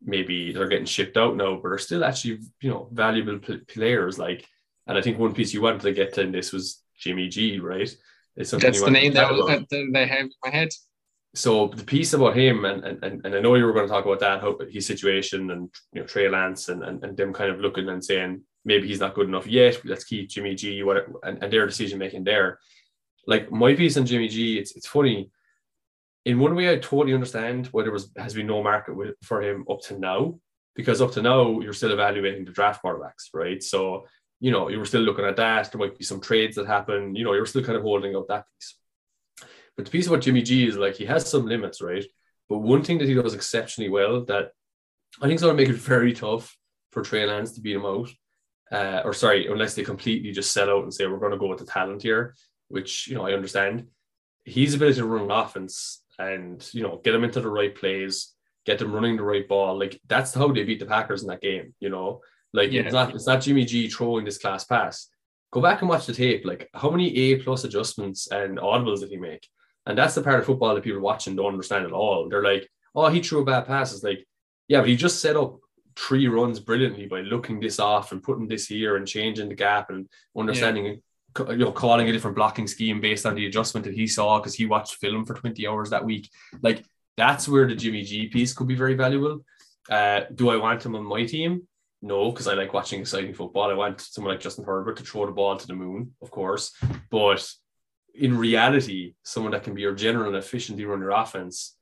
[0.02, 4.46] maybe they're getting shipped out now, but are still actually you know valuable players like
[4.86, 7.58] and I think one piece you wanted to get to in this was Jimmy G,
[7.58, 7.94] right?
[8.36, 10.68] That's the name that, was, that they have in my head.
[11.34, 14.06] So the piece about him, and, and and I know you were going to talk
[14.06, 17.50] about that, how, his situation, and you know Trey Lance, and, and and them kind
[17.50, 19.84] of looking and saying maybe he's not good enough yet.
[19.84, 22.58] Let's keep Jimmy G, what and, and their decision making there.
[23.26, 25.30] Like my piece on Jimmy G, it's it's funny.
[26.24, 29.42] In one way, I totally understand why there was has been no market with, for
[29.42, 30.38] him up to now,
[30.74, 33.62] because up to now you're still evaluating the draft quarterbacks, right?
[33.62, 34.06] So
[34.40, 35.70] you know, you were still looking at that.
[35.70, 37.14] There might be some trades that happen.
[37.14, 38.74] You know, you're still kind of holding up that piece.
[39.76, 42.04] But the piece about Jimmy G is like he has some limits, right?
[42.48, 44.52] But one thing that he does exceptionally well that
[45.20, 46.56] I think is going to make it very tough
[46.92, 48.08] for Trey Lance to beat him out.
[48.70, 51.46] Uh, or sorry, unless they completely just sell out and say we're going to go
[51.46, 52.34] with the talent here,
[52.68, 53.86] which you know I understand.
[54.44, 58.34] He's ability to run an offense and you know get them into the right plays,
[58.64, 59.78] get them running the right ball.
[59.78, 61.74] Like that's how they beat the Packers in that game.
[61.78, 62.22] You know,
[62.56, 62.82] like yeah.
[62.82, 65.08] it's not it's not Jimmy G throwing this class pass.
[65.52, 66.44] Go back and watch the tape.
[66.44, 69.46] Like how many A plus adjustments and audibles did he make?
[69.84, 72.28] And that's the part of football that people watching don't understand at all.
[72.28, 73.92] They're like, oh, he threw a bad pass.
[73.92, 74.26] It's like,
[74.66, 75.58] yeah, but he just set up
[75.96, 79.90] three runs brilliantly by looking this off and putting this here and changing the gap
[79.90, 80.84] and understanding
[81.38, 81.50] yeah.
[81.50, 84.54] you know calling a different blocking scheme based on the adjustment that he saw because
[84.54, 86.28] he watched film for 20 hours that week
[86.62, 86.84] like
[87.16, 89.40] that's where the jimmy g piece could be very valuable
[89.88, 91.66] uh, do i want him on my team
[92.02, 93.70] no, because I like watching exciting football.
[93.70, 96.72] I want someone like Justin Herbert to throw the ball to the moon, of course.
[97.10, 97.48] But
[98.14, 101.76] in reality, someone that can be your general and efficiently run your offense,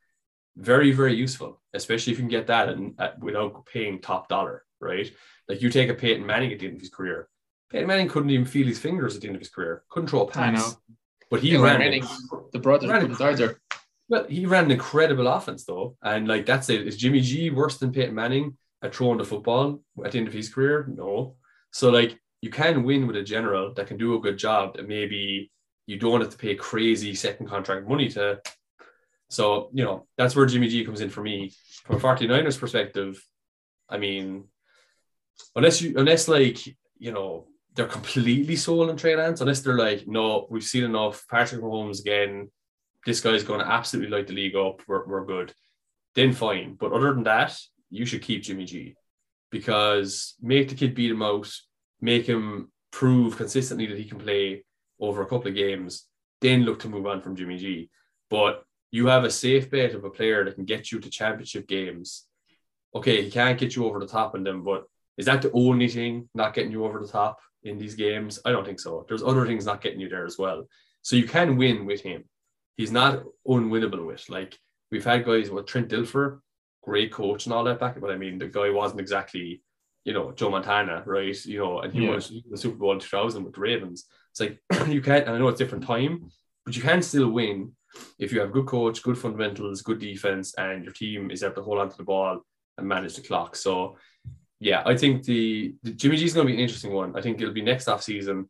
[0.56, 5.10] very, very useful, especially if you can get that and without paying top dollar, right?
[5.48, 7.28] Like you take a Peyton Manning at the end of his career.
[7.70, 10.22] Peyton Manning couldn't even feel his fingers at the end of his career, couldn't throw
[10.22, 10.36] a pass.
[10.36, 10.96] I know.
[11.30, 12.04] But he yeah, ran Manning,
[12.52, 13.54] the brother ran a,
[14.08, 15.96] Well, he ran an incredible offense though.
[16.02, 16.86] And like that's it.
[16.86, 18.56] Is Jimmy G worse than Peyton Manning?
[18.84, 20.86] At throwing the football at the end of his career?
[20.94, 21.36] No.
[21.72, 24.86] So like you can win with a general that can do a good job that
[24.86, 25.50] maybe
[25.86, 28.40] you don't have to pay crazy second contract money to.
[29.30, 31.52] So, you know, that's where Jimmy G comes in for me.
[31.84, 33.20] From a 49ers perspective,
[33.88, 34.44] I mean,
[35.56, 36.64] unless you unless like,
[36.98, 41.26] you know, they're completely sold on Trey Lance, unless they're like, no, we've seen enough.
[41.28, 42.50] Patrick Mahomes again,
[43.04, 44.82] this guy's going to absolutely light the league up.
[44.86, 45.52] We're, we're good.
[46.14, 46.74] Then fine.
[46.74, 47.58] But other than that,
[47.94, 48.96] you should keep Jimmy G
[49.50, 51.48] because make the kid beat him out,
[52.00, 54.64] make him prove consistently that he can play
[54.98, 56.06] over a couple of games,
[56.40, 57.90] then look to move on from Jimmy G.
[58.30, 61.68] But you have a safe bet of a player that can get you to championship
[61.68, 62.26] games.
[62.96, 64.84] Okay, he can't get you over the top in them, but
[65.16, 68.40] is that the only thing not getting you over the top in these games?
[68.44, 69.04] I don't think so.
[69.06, 70.66] There's other things not getting you there as well.
[71.02, 72.24] So you can win with him.
[72.76, 74.28] He's not unwinnable with.
[74.28, 74.58] Like
[74.90, 76.40] we've had guys with Trent Dilfer,
[76.84, 79.62] great coach and all that back, but I mean the guy wasn't exactly,
[80.04, 81.44] you know, Joe Montana, right?
[81.44, 82.10] You know, and he yeah.
[82.10, 84.06] was the Super Bowl 2000 with the Ravens.
[84.30, 86.30] It's like you can't, and I know it's different time,
[86.64, 87.72] but you can still win
[88.18, 91.62] if you have good coach, good fundamentals, good defense, and your team is able to
[91.62, 92.40] hold onto the ball
[92.76, 93.56] and manage the clock.
[93.56, 93.96] So
[94.60, 97.16] yeah, I think the, the Jimmy G is going to be an interesting one.
[97.16, 98.48] I think it'll be next off season.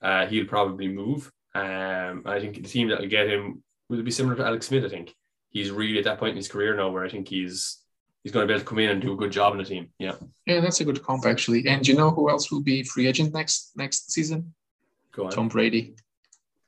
[0.00, 1.30] Uh, he'll probably move.
[1.54, 4.84] Um, I think the team that will get him will be similar to Alex Smith.
[4.84, 5.14] I think
[5.52, 7.78] he's really at that point in his career now where I think he's
[8.22, 9.64] he's going to be able to come in and do a good job in the
[9.64, 9.90] team.
[9.98, 10.14] Yeah.
[10.46, 11.66] Yeah, that's a good comp actually.
[11.66, 14.54] And you know who else will be free agent next next season?
[15.12, 15.30] Go on.
[15.30, 15.94] Tom Brady.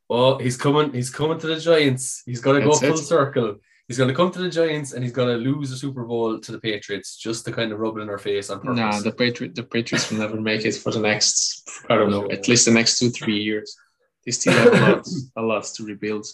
[0.08, 0.92] Well, he's coming.
[0.92, 2.22] He's coming to the Giants.
[2.26, 2.98] He's going to go full it.
[2.98, 3.56] circle
[3.88, 6.38] he's going to come to the Giants and he's going to lose the Super Bowl
[6.38, 8.78] to the Patriots just to kind of rub it in our face on purpose.
[8.78, 12.30] Nah, the Patriot the Patriots will never make it for the next I don't know
[12.30, 13.76] at least the next two three years.
[14.24, 16.26] They still have a lot a lot to rebuild.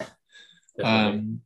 [0.82, 1.40] Um,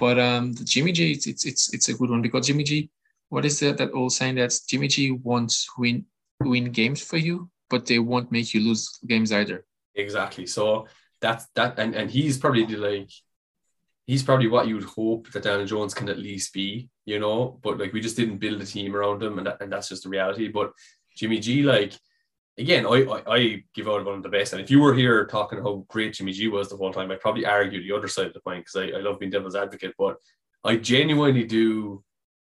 [0.00, 2.90] but um, Jimmy G it's, it's it's it's a good one because Jimmy G,
[3.28, 6.06] what is that that old saying that Jimmy G wants win
[6.40, 9.66] win games for you, but they won't make you lose games either.
[9.94, 10.46] Exactly.
[10.46, 10.86] So
[11.20, 13.10] that's that, and and he's probably like
[14.06, 17.60] he's probably what you'd hope that Daniel Jones can at least be, you know.
[17.62, 20.04] But like we just didn't build a team around him, and that, and that's just
[20.04, 20.48] the reality.
[20.48, 20.72] But
[21.14, 21.92] Jimmy G, like
[22.60, 24.52] again, I, I, I give out one of the best.
[24.52, 27.20] And if you were here talking how great Jimmy G was the whole time, I'd
[27.20, 29.94] probably argue the other side of the point because I, I love being devil's advocate.
[29.98, 30.16] But
[30.62, 32.04] I genuinely do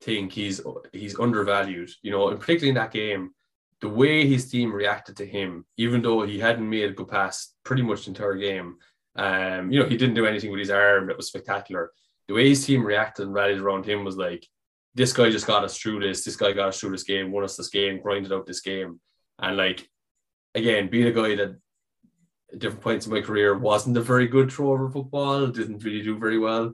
[0.02, 0.62] think he's
[0.94, 3.32] he's undervalued, you know, and particularly in that game.
[3.80, 7.54] The way his team reacted to him, even though he hadn't made a good pass
[7.64, 8.78] pretty much the entire game,
[9.16, 11.92] um, you know, he didn't do anything with his arm that was spectacular.
[12.28, 14.48] The way his team reacted and rallied around him was like,
[14.96, 16.26] this guy just got us through this.
[16.26, 19.00] This guy got us through this game, won us this game, grinded out this game.
[19.38, 19.88] And like,
[20.58, 21.56] again, being a guy that
[22.52, 26.02] at different points in my career wasn't a very good thrower of football, didn't really
[26.02, 26.74] do very well.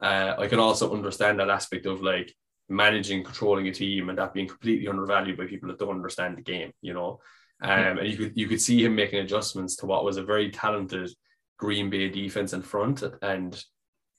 [0.00, 2.34] Uh, I can also understand that aspect of like
[2.68, 6.42] managing, controlling a team, and that being completely undervalued by people that don't understand the
[6.42, 6.72] game.
[6.82, 7.20] You know,
[7.62, 10.50] um, and you could you could see him making adjustments to what was a very
[10.50, 11.10] talented
[11.58, 13.62] Green Bay defense in front and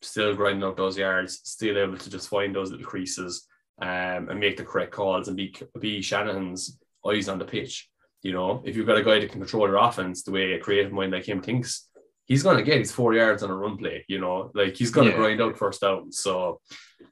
[0.01, 3.47] still grinding up those yards, still able to just find those little creases
[3.82, 7.89] um, and make the correct calls and be be Shanahan's eyes on the pitch.
[8.26, 10.59] You know, if you've got a guy that can control your offense the way a
[10.59, 11.88] creative mind like him thinks,
[12.23, 14.03] he's going to get his four yards on a run play.
[14.07, 15.19] You know, like he's going to yeah.
[15.19, 16.11] grind out first down.
[16.11, 16.59] So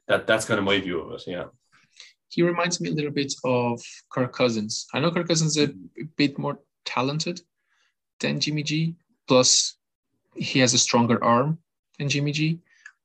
[0.08, 1.22] that that's kind of my view of it.
[1.28, 1.44] Yeah.
[2.30, 4.88] He reminds me a little bit of Kirk Cousins.
[4.92, 7.40] I know Kirk Cousins is a bit more talented
[8.18, 8.96] than Jimmy G.
[9.28, 9.76] Plus,
[10.34, 11.58] he has a stronger arm
[11.96, 12.58] than Jimmy G,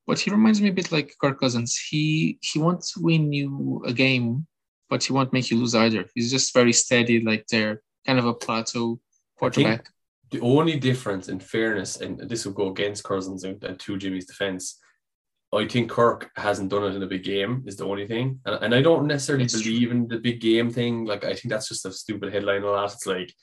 [0.07, 1.77] but he reminds me a bit like Kirk Cousins.
[1.77, 4.47] He he wants to win you a game,
[4.89, 6.07] but he won't make you lose either.
[6.15, 8.99] He's just very steady, like they're kind of a plateau
[9.37, 9.89] quarterback.
[10.31, 14.27] The only difference, in fairness, and this will go against Cousins and, and to Jimmy's
[14.27, 14.79] defense,
[15.51, 18.63] I think Kirk hasn't done it in a big game is the only thing, and,
[18.63, 21.05] and I don't necessarily it's believe in the big game thing.
[21.05, 22.61] Like I think that's just a stupid headline.
[22.61, 22.93] A lot.
[22.93, 23.33] It's like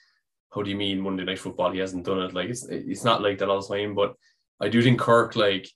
[0.54, 1.72] how do you mean Monday Night Football?
[1.72, 2.32] He hasn't done it.
[2.32, 3.94] Like it's it's not like that all the time.
[3.94, 4.14] But
[4.60, 5.68] I do think Kirk, like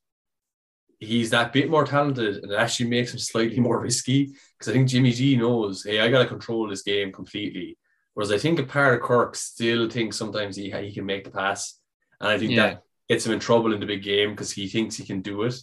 [1.01, 4.33] he's that bit more talented, and it actually makes him slightly more risky.
[4.59, 7.76] Because I think Jimmy G knows, hey, I got to control this game completely.
[8.14, 11.30] Whereas I think a part of Kirk still thinks sometimes he he can make the
[11.30, 11.78] pass,
[12.20, 12.66] and I think yeah.
[12.66, 15.42] that gets him in trouble in the big game because he thinks he can do
[15.42, 15.54] it,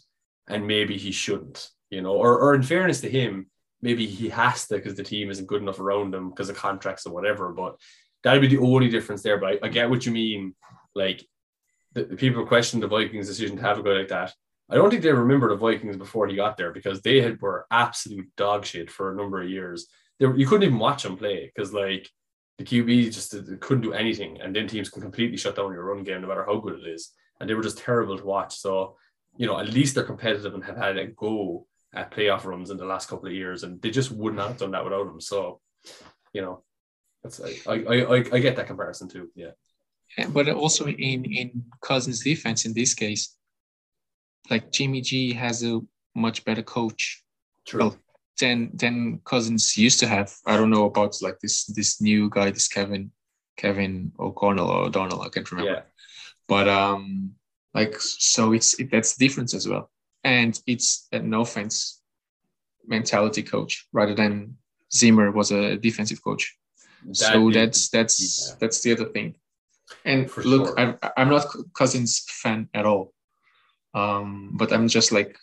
[0.48, 1.70] and maybe he shouldn't.
[1.90, 3.48] You know, or or in fairness to him,
[3.82, 7.06] maybe he has to because the team isn't good enough around him because of contracts
[7.06, 7.54] or whatever.
[7.54, 7.78] But
[8.24, 9.38] that'd be the only difference there.
[9.38, 10.56] But I, I get what you mean.
[10.96, 11.26] Like
[11.94, 14.34] the, the people question the Vikings' decision to have a guy like that.
[14.70, 17.66] I don't think they remember the Vikings before he got there because they had were
[17.72, 19.88] absolute dog shit for a number of years.
[20.20, 22.10] They were, you couldn't even watch them play because like
[22.58, 26.04] the QB just couldn't do anything, and then teams can completely shut down your run
[26.04, 28.58] game no matter how good it is, and they were just terrible to watch.
[28.58, 28.98] So
[29.38, 32.78] you know, at least they're competitive and have had a go at playoff runs in
[32.78, 35.22] the last couple of years, and they just would not have done that without them.
[35.22, 35.62] So,
[36.34, 36.64] you know,
[37.24, 39.30] That's I I, I, I get that comparison too.
[39.36, 39.52] Yeah.
[40.18, 43.36] Yeah, but also in in Cousins' defense in this case,
[44.50, 45.82] like Jimmy G has a
[46.16, 47.24] much better coach.
[47.66, 47.80] True.
[47.80, 47.98] Well,
[48.40, 50.34] than than Cousins used to have.
[50.46, 53.12] I don't know about like this this new guy, this Kevin
[53.58, 55.22] Kevin O'Connell or O'Donnell.
[55.22, 55.72] I can't remember.
[55.72, 55.82] yeah.
[56.48, 57.32] But um,
[57.74, 59.90] like so, it's it, that's difference as well,
[60.24, 62.02] and it's an offense
[62.86, 64.56] mentality coach rather than
[64.94, 66.56] Zimmer was a defensive coach.
[67.12, 68.56] so that's that's yeah.
[68.60, 69.36] that's the other thing.
[70.06, 70.80] And For look, sure.
[70.80, 73.14] I'm I'm not Cousins fan at all,
[73.94, 75.38] um, but I'm just like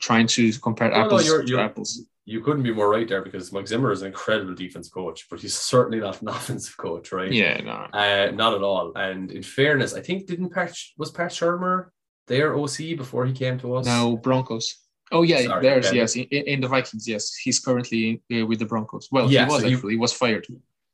[0.00, 2.02] trying to compare No, no, apples you're- to you're- apples.
[2.24, 5.40] you couldn't be more right there because Mike Zimmer is an incredible defense coach, but
[5.40, 7.32] he's certainly not an offensive coach, right?
[7.32, 7.86] Yeah, no.
[7.92, 8.92] Uh, not at all.
[8.96, 11.86] And in fairness, I think didn't Pat was Pat Shurmur
[12.26, 13.86] their OC before he came to us?
[13.86, 14.76] Now Broncos.
[15.12, 17.08] Oh yeah, Sorry, there's yes in, in the Vikings.
[17.08, 19.08] Yes, he's currently uh, with the Broncos.
[19.10, 19.92] Well, Yeah, he was so actually.
[19.94, 20.46] He was fired.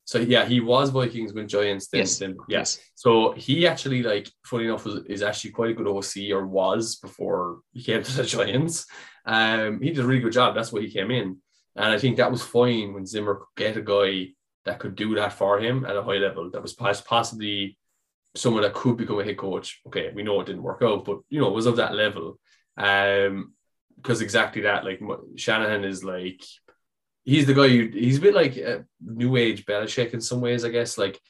[0.06, 1.88] So yeah, he was Vikings when Giants.
[1.88, 2.18] Then, Yes.
[2.18, 2.58] then yeah.
[2.60, 2.78] Yes.
[2.94, 6.96] So he actually like funny enough was is actually quite a good OC or was
[6.96, 8.86] before he came to the Giants.
[9.26, 10.54] Um, he did a really good job.
[10.54, 11.38] That's why he came in,
[11.74, 14.28] and I think that was fine when Zimmer could get a guy
[14.64, 16.50] that could do that for him at a high level.
[16.50, 17.76] That was possibly
[18.36, 19.80] someone that could become a head coach.
[19.88, 22.38] Okay, we know it didn't work out, but you know it was of that level.
[22.76, 23.54] Um,
[23.96, 25.00] because exactly that, like
[25.36, 26.44] Shanahan is like
[27.26, 30.64] he's the guy who he's a bit like a new age Belichick in some ways,
[30.64, 30.96] I guess.
[30.96, 31.20] Like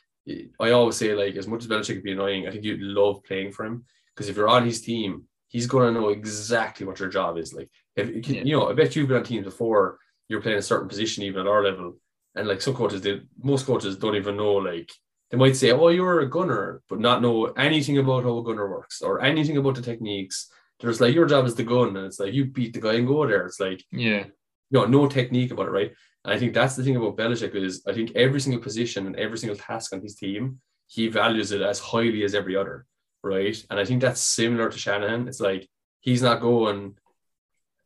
[0.60, 3.24] I always say, like as much as Belichick can be annoying, I think you'd love
[3.24, 3.84] playing for him
[4.14, 7.52] because if you're on his team, he's going to know exactly what your job is.
[7.52, 8.42] Like if Yeah.
[8.42, 9.98] you know, I bet you've been on teams before.
[10.28, 11.98] You're playing a certain position, even at our level,
[12.34, 14.54] and like some coaches, they most coaches don't even know.
[14.54, 14.90] Like
[15.30, 18.68] they might say, "Oh, you're a gunner," but not know anything about how a gunner
[18.68, 20.50] works or anything about the techniques.
[20.80, 23.06] There's like your job is the gun, and it's like you beat the guy and
[23.06, 23.46] go there.
[23.46, 24.24] It's like Yeah.
[24.70, 25.92] You know, no technique about it, right?
[26.24, 29.16] And I think that's the thing about Belichick is I think every single position and
[29.16, 32.86] every single task on his team, he values it as highly as every other,
[33.22, 33.56] right?
[33.70, 35.28] And I think that's similar to Shanahan.
[35.28, 35.68] It's like
[36.00, 36.96] he's not going,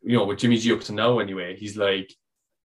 [0.02, 1.56] you know, with Jimmy G up to now anyway.
[1.56, 2.12] He's like,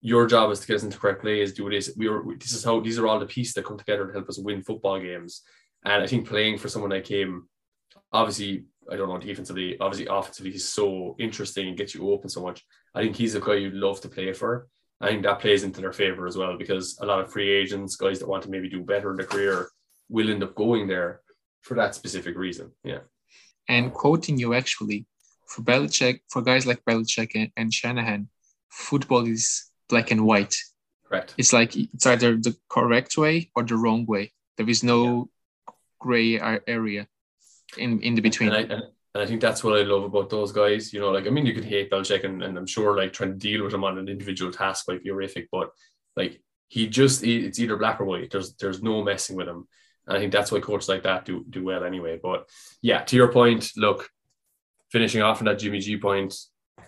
[0.01, 1.91] your job is to get us into correct plays, do this.
[1.95, 4.27] We are this is how these are all the pieces that come together to help
[4.29, 5.43] us win football games.
[5.85, 7.47] And I think playing for someone like him,
[8.11, 12.41] obviously, I don't know defensively, obviously offensively, he's so interesting and gets you open so
[12.41, 12.63] much.
[12.93, 14.67] I think he's a guy you'd love to play for.
[14.99, 17.95] I think that plays into their favor as well because a lot of free agents,
[17.95, 19.69] guys that want to maybe do better in their career,
[20.09, 21.21] will end up going there
[21.61, 22.71] for that specific reason.
[22.83, 22.99] Yeah.
[23.67, 25.07] And quoting you actually,
[25.47, 28.27] for Belichick, for guys like Belichick and, and Shanahan,
[28.69, 30.55] football is black and white.
[31.07, 31.33] Correct.
[31.37, 34.33] It's like it's either the correct way or the wrong way.
[34.57, 35.29] There is no
[35.99, 37.07] gray area
[37.77, 38.51] in in the between.
[38.51, 40.93] And I, and, I think that's what I love about those guys.
[40.93, 43.31] You know, like I mean, you could hate Belichick, and, and I'm sure like trying
[43.31, 45.71] to deal with him on an individual task might be horrific, but
[46.15, 48.31] like he just it's either black or white.
[48.31, 49.67] There's there's no messing with him.
[50.07, 52.19] And I think that's why coaches like that do do well anyway.
[52.21, 52.49] But
[52.81, 54.09] yeah, to your point, look,
[54.89, 56.33] finishing off on that Jimmy G point,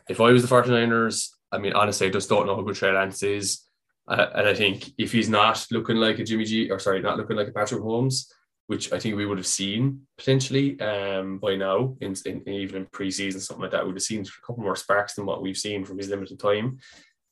[0.10, 2.92] if I was the 49ers, I mean, honestly, I just don't know how good Trey
[2.92, 3.62] Lance is.
[4.08, 7.18] Uh, and I think if he's not looking like a Jimmy G, or sorry, not
[7.18, 8.32] looking like a Patrick Mahomes,
[8.68, 12.86] which I think we would have seen potentially um, by now, in, in even in
[12.88, 15.58] preseason, something like that, we would have seen a couple more sparks than what we've
[15.58, 16.78] seen from his limited time.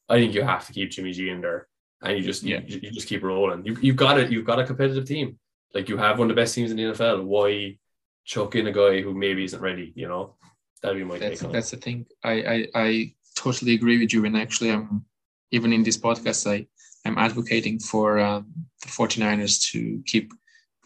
[0.09, 1.67] I think you have to keep Jimmy G in there,
[2.03, 2.59] and you just Yeah.
[2.67, 3.65] you, you just keep rolling.
[3.65, 4.31] You, you've got it.
[4.31, 5.39] You've got a competitive team.
[5.73, 7.23] Like you have one of the best teams in the NFL.
[7.23, 7.77] Why
[8.25, 9.93] chuck in a guy who maybe isn't ready?
[9.95, 10.35] You know,
[10.81, 11.53] that'd be my that's take on it.
[11.53, 12.05] that's the thing.
[12.23, 14.25] I, I I totally agree with you.
[14.25, 15.05] And actually, I'm
[15.51, 16.67] even in this podcast, I
[17.05, 18.51] I'm advocating for um,
[18.81, 20.33] the 49ers to keep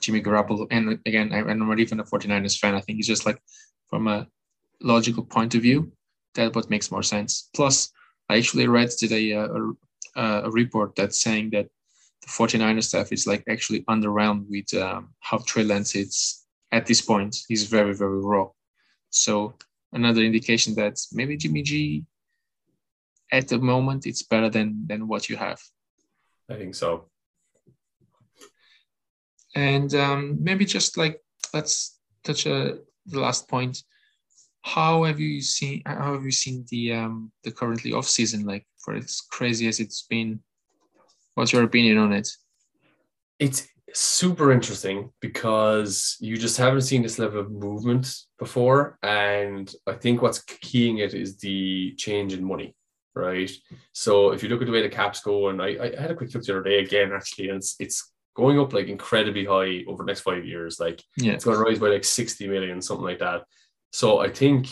[0.06, 0.68] Jimmy Garoppolo.
[0.70, 2.76] And again, I, I'm not even a 49ers fan.
[2.76, 3.42] I think it's just like
[3.90, 4.28] from a
[4.82, 5.92] logical point of view,
[6.36, 7.50] that what makes more sense.
[7.56, 7.92] Plus,
[8.30, 11.68] I actually read today a, a, a report that's saying that
[12.22, 17.02] the 49ers staff is like actually underwhelmed with um, how Trey Lance is at this
[17.02, 17.36] point.
[17.48, 18.48] He's very, very raw.
[19.10, 19.56] So
[19.92, 22.06] another indication that maybe Jimmy G
[23.32, 25.60] at the moment it's better than than what you have.
[26.50, 27.10] I think so.
[29.56, 31.22] And um, maybe just like
[31.54, 32.74] let's touch uh,
[33.06, 33.84] the last point.
[34.62, 35.82] How have you seen?
[35.86, 38.46] How have you seen the um, the currently off season?
[38.46, 40.42] Like for as crazy as it's been,
[41.36, 42.30] what's your opinion on it?
[43.40, 48.98] It's super interesting because you just haven't seen this level of movement before.
[49.04, 52.76] And I think what's keying it is the change in money,
[53.14, 53.52] right?
[53.94, 56.16] So if you look at the way the caps go, and I, I had a
[56.16, 59.84] quick look the other day again, actually, and it's, it's going up like incredibly high
[59.88, 60.80] over the next five years.
[60.80, 63.44] Like Yeah, it's going to rise by like 60 million, something like that.
[63.92, 64.68] So I think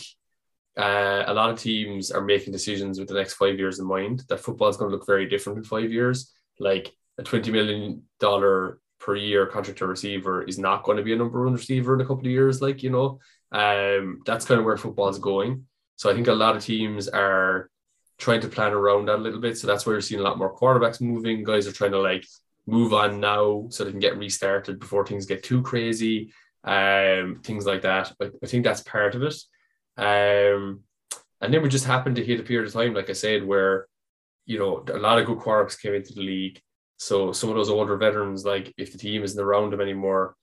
[0.77, 4.23] uh, a lot of teams are making decisions with the next five years in mind
[4.29, 6.31] that football is going to look very different in five years.
[6.59, 11.13] Like a twenty million dollar per year contract to receiver is not going to be
[11.13, 12.61] a number one receiver in a couple of years.
[12.61, 13.19] Like you know,
[13.51, 15.65] um, that's kind of where football is going.
[15.95, 17.69] So I think a lot of teams are
[18.17, 19.57] trying to plan around that a little bit.
[19.57, 21.43] So that's why you're seeing a lot more quarterbacks moving.
[21.43, 22.25] Guys are trying to like
[22.65, 26.31] move on now so they can get restarted before things get too crazy.
[26.63, 28.13] Um, things like that.
[28.21, 29.35] I, I think that's part of it.
[29.97, 30.81] Um,
[31.41, 33.87] and then we just happened to hit a period of time, like I said, where
[34.45, 36.61] you know a lot of good quarterbacks came into the league.
[36.97, 40.35] So some of those older veterans, like if the team isn't around them anymore,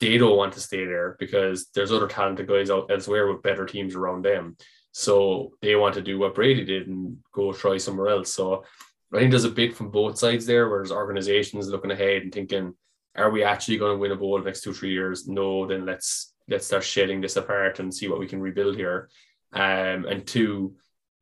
[0.00, 3.66] they don't want to stay there because there's other talented guys out elsewhere with better
[3.66, 4.56] teams around them.
[4.92, 8.32] So they want to do what Brady did and go try somewhere else.
[8.32, 8.64] So
[9.12, 12.32] I think there's a bit from both sides there, where there's organizations looking ahead and
[12.32, 12.74] thinking,
[13.16, 15.26] are we actually going to win a bowl the next two, three years?
[15.26, 19.10] No, then let's let's start shedding this apart and see what we can rebuild here.
[19.52, 20.74] Um, and two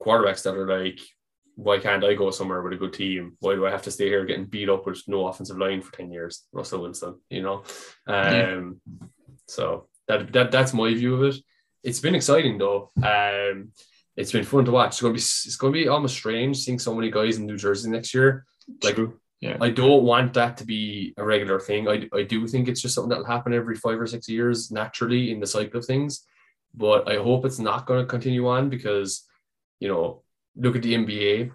[0.02, 1.00] quarterbacks that are like,
[1.56, 3.36] why can't I go somewhere with a good team?
[3.40, 5.96] Why do I have to stay here getting beat up with no offensive line for
[5.96, 6.44] 10 years?
[6.52, 7.64] Russell Wilson, you know?
[8.06, 9.06] Um, yeah.
[9.46, 11.42] so that, that that's my view of it.
[11.82, 12.90] It's been exciting though.
[13.02, 13.72] Um,
[14.16, 14.88] it's been fun to watch.
[14.88, 17.90] It's gonna be it's gonna be almost strange seeing so many guys in New Jersey
[17.90, 18.46] next year.
[18.82, 19.20] Like True.
[19.40, 21.88] yeah, I don't want that to be a regular thing.
[21.88, 25.30] I, I do think it's just something that'll happen every five or six years naturally
[25.30, 26.26] in the cycle of things.
[26.74, 29.24] But I hope it's not going to continue on because,
[29.80, 30.22] you know,
[30.56, 31.52] look at the NBA.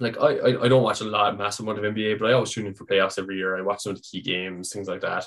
[0.00, 2.50] Like I, I, I don't watch a lot, massive amount of NBA, but I always
[2.50, 3.56] tune in for playoffs every year.
[3.56, 5.26] I watch some of the key games, things like that.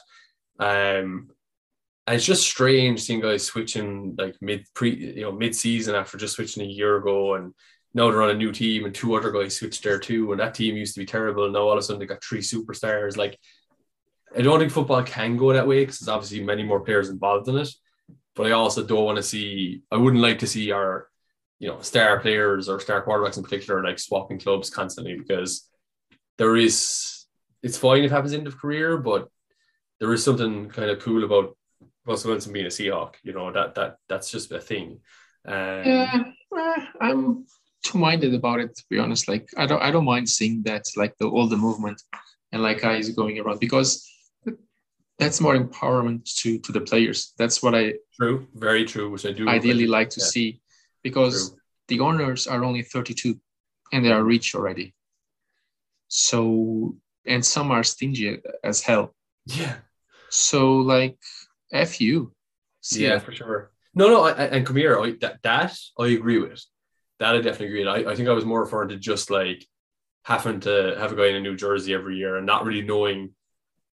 [0.59, 1.29] Um,
[2.07, 6.17] and it's just strange seeing guys switching like mid pre you know mid season after
[6.17, 7.53] just switching a year ago and
[7.93, 10.31] now they're on a new team and two other guys switched there too.
[10.31, 12.23] And that team used to be terrible and now all of a sudden they got
[12.23, 13.17] three superstars.
[13.17, 13.37] Like
[14.35, 17.49] I don't think football can go that way because there's obviously many more players involved
[17.49, 17.69] in it.
[18.35, 21.09] But I also don't want to see I wouldn't like to see our
[21.59, 25.67] you know star players or star quarterbacks in particular like swapping clubs constantly because
[26.37, 27.25] there is
[27.63, 29.27] it's fine if it happens end of career but
[29.99, 31.57] there is something kind of cool about
[32.07, 33.15] Russell Wilson being a Seahawk.
[33.23, 34.99] You know that that that's just a thing.
[35.45, 36.23] Um, yeah,
[36.57, 37.45] eh, I'm
[37.83, 39.27] too minded about it to be honest.
[39.27, 42.01] Like I don't I don't mind seeing that like the all the movement
[42.51, 44.09] and like guys going around because
[45.19, 47.33] that's more empowerment to to the players.
[47.37, 50.27] That's what I true, very true, which I do ideally like to yeah.
[50.27, 50.61] see
[51.03, 51.59] because true.
[51.89, 53.39] the owners are only 32
[53.93, 54.93] and they are rich already.
[56.07, 56.95] So
[57.25, 59.13] and some are stingy as hell.
[59.45, 59.75] Yeah.
[60.29, 61.17] So like
[61.71, 62.33] F you.
[62.81, 63.71] See yeah, for sure.
[63.93, 64.99] No, no, I, and come here.
[64.99, 66.63] I, that, that I agree with.
[67.19, 67.87] That I definitely agree.
[67.87, 69.65] I, I think I was more referring to just like
[70.23, 73.31] having to have a guy in a New Jersey every year and not really knowing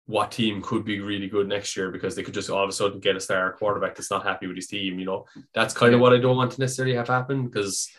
[0.05, 2.74] what team could be really good next year because they could just all of a
[2.74, 4.99] sudden get a star quarterback that's not happy with his team.
[4.99, 7.89] You know, that's kind of what I don't want to necessarily have happen because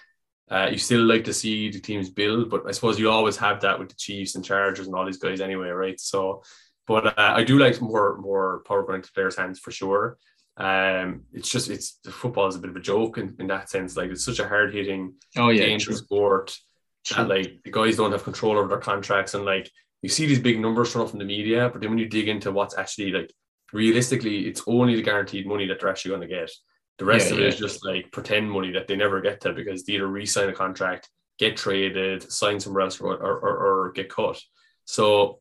[0.50, 3.60] uh, you still like to see the teams build, but I suppose you always have
[3.60, 6.00] that with the Chiefs and Chargers and all these guys anyway, right?
[6.00, 6.42] So
[6.88, 10.18] but uh, I do like more more power going into players' hands for sure.
[10.56, 13.70] Um, it's just it's the football is a bit of a joke in, in that
[13.70, 13.96] sense.
[13.96, 16.56] Like it's such a hard hitting, oh yeah, dangerous sport
[17.04, 17.22] true.
[17.22, 19.70] that like the guys don't have control over their contracts and like
[20.02, 22.52] you see these big numbers thrown from the media, but then when you dig into
[22.52, 23.32] what's actually like
[23.72, 26.50] realistically, it's only the guaranteed money that they're actually going to get.
[26.98, 27.48] The rest yeah, of it yeah.
[27.48, 30.52] is just like pretend money that they never get to because they either re-sign a
[30.52, 31.08] contract,
[31.38, 34.40] get traded, sign somewhere else, or, or, or get cut.
[34.84, 35.40] So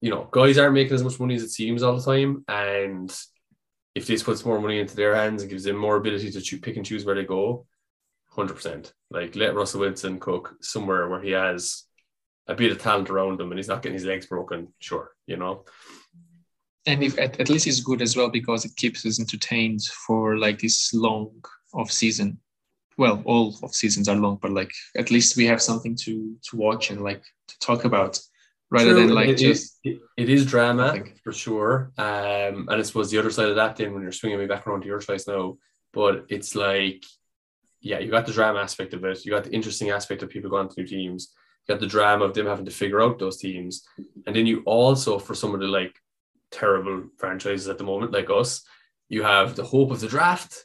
[0.00, 2.44] you know, guys aren't making as much money as it seems all the time.
[2.48, 3.14] And
[3.94, 6.76] if this puts more money into their hands and gives them more ability to pick
[6.76, 7.66] and choose where they go,
[8.34, 8.92] 100%.
[9.10, 11.84] Like let Russell Wilson cook somewhere where he has
[12.46, 15.36] a bit of talent around him and he's not getting his legs broken, sure, you
[15.36, 15.64] know.
[16.86, 20.38] And if at, at least it's good as well because it keeps us entertained for
[20.38, 21.44] like this long
[21.74, 22.38] off season.
[22.96, 26.56] Well, all off seasons are long, but like at least we have something to to
[26.56, 28.18] watch and like to talk about
[28.70, 29.06] rather True.
[29.06, 31.92] than like it just is, it is drama for sure.
[31.98, 34.66] Um, and I suppose the other side of that then when you're swinging me back
[34.66, 35.56] around to your choice now,
[35.92, 37.04] but it's like,
[37.80, 39.24] yeah, you got the drama aspect of it.
[39.24, 41.32] You got the interesting aspect of people going to new teams.
[41.66, 43.82] You got the drama of them having to figure out those teams,
[44.26, 45.98] and then you also for some of the like
[46.50, 48.62] terrible franchises at the moment like us,
[49.08, 50.64] you have the hope of the draft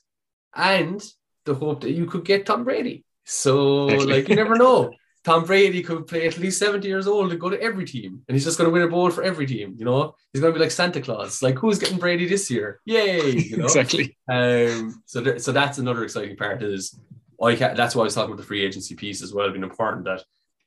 [0.55, 1.03] and
[1.45, 3.05] the hope that you could get Tom Brady.
[3.23, 4.93] So like you never know.
[5.26, 8.36] Tom Brady could play at least 70 years old and go to every team, and
[8.36, 9.73] he's just going to win a bowl for every team.
[9.76, 11.41] You know, he's going to be like Santa Claus.
[11.41, 12.80] Like, who's getting Brady this year?
[12.86, 13.32] Yay!
[13.32, 13.65] You know?
[13.65, 14.15] exactly.
[14.30, 16.61] Um, so, there, so that's another exciting part.
[16.61, 16.99] Is
[17.41, 19.49] I can, that's why I was talking about the free agency piece as well.
[19.49, 20.23] Being important that,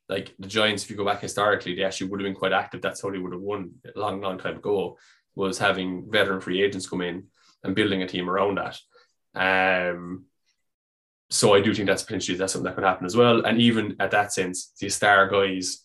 [0.08, 2.82] like the Giants, if you go back historically, they actually would have been quite active.
[2.82, 4.98] That's how they would have won a long, long time ago.
[5.36, 7.28] Was having veteran free agents come in
[7.62, 8.76] and building a team around that.
[9.92, 10.24] Um,
[11.30, 13.44] so I do think that's potentially that's something that could happen as well.
[13.44, 15.84] And even at that sense, the star guys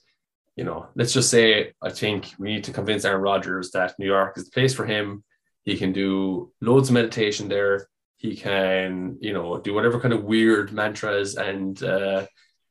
[0.56, 4.06] you know, let's just say I think we need to convince Aaron Rodgers that New
[4.06, 5.24] York is the place for him.
[5.64, 7.88] He can do loads of meditation there.
[8.18, 12.26] He can, you know, do whatever kind of weird mantras and uh,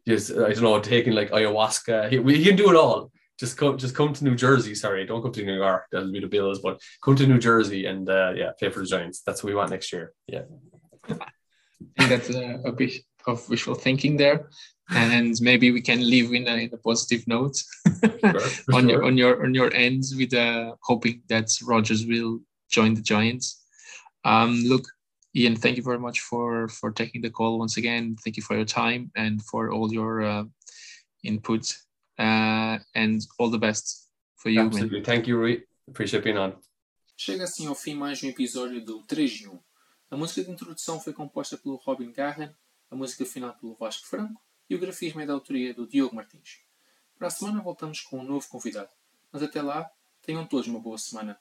[0.06, 2.10] just I don't know, taking like ayahuasca.
[2.10, 3.10] He, he can do it all.
[3.38, 4.74] Just come, just come to New Jersey.
[4.74, 5.86] Sorry, don't come to New York.
[5.90, 8.86] That'll be the Bills, but come to New Jersey and uh, yeah, play for the
[8.86, 9.22] Giants.
[9.26, 10.12] That's what we want next year.
[10.28, 10.42] Yeah,
[11.98, 12.92] I think that's a, a bit
[13.26, 14.48] of wishful thinking there
[14.94, 17.56] and maybe we can live in a, in a positive note
[18.20, 18.90] sure, on sure.
[18.90, 23.64] your on your on your ends with uh, hoping that Rodgers will join the Giants.
[24.24, 24.84] Um, look,
[25.34, 28.16] Ian, thank you very much for for taking the call once again.
[28.22, 30.44] Thank you for your time and for all your uh,
[31.22, 31.74] input,
[32.18, 34.60] uh, and all the best for you.
[34.60, 35.04] Absolutely, man.
[35.04, 35.58] thank you, Rui.
[35.88, 36.54] Appreciate being on.
[37.16, 39.58] Chega assim ao fim mais um episódio do 3 em 1.
[40.12, 42.54] A música de introdução foi composta pelo Robin Garren,
[42.90, 46.60] a música final pelo Vasco Franco e o grafismo é da autoria do Diogo Martins.
[47.16, 48.90] Para a semana voltamos com um novo convidado,
[49.32, 49.90] mas até lá,
[50.20, 51.40] tenham todos uma boa semana.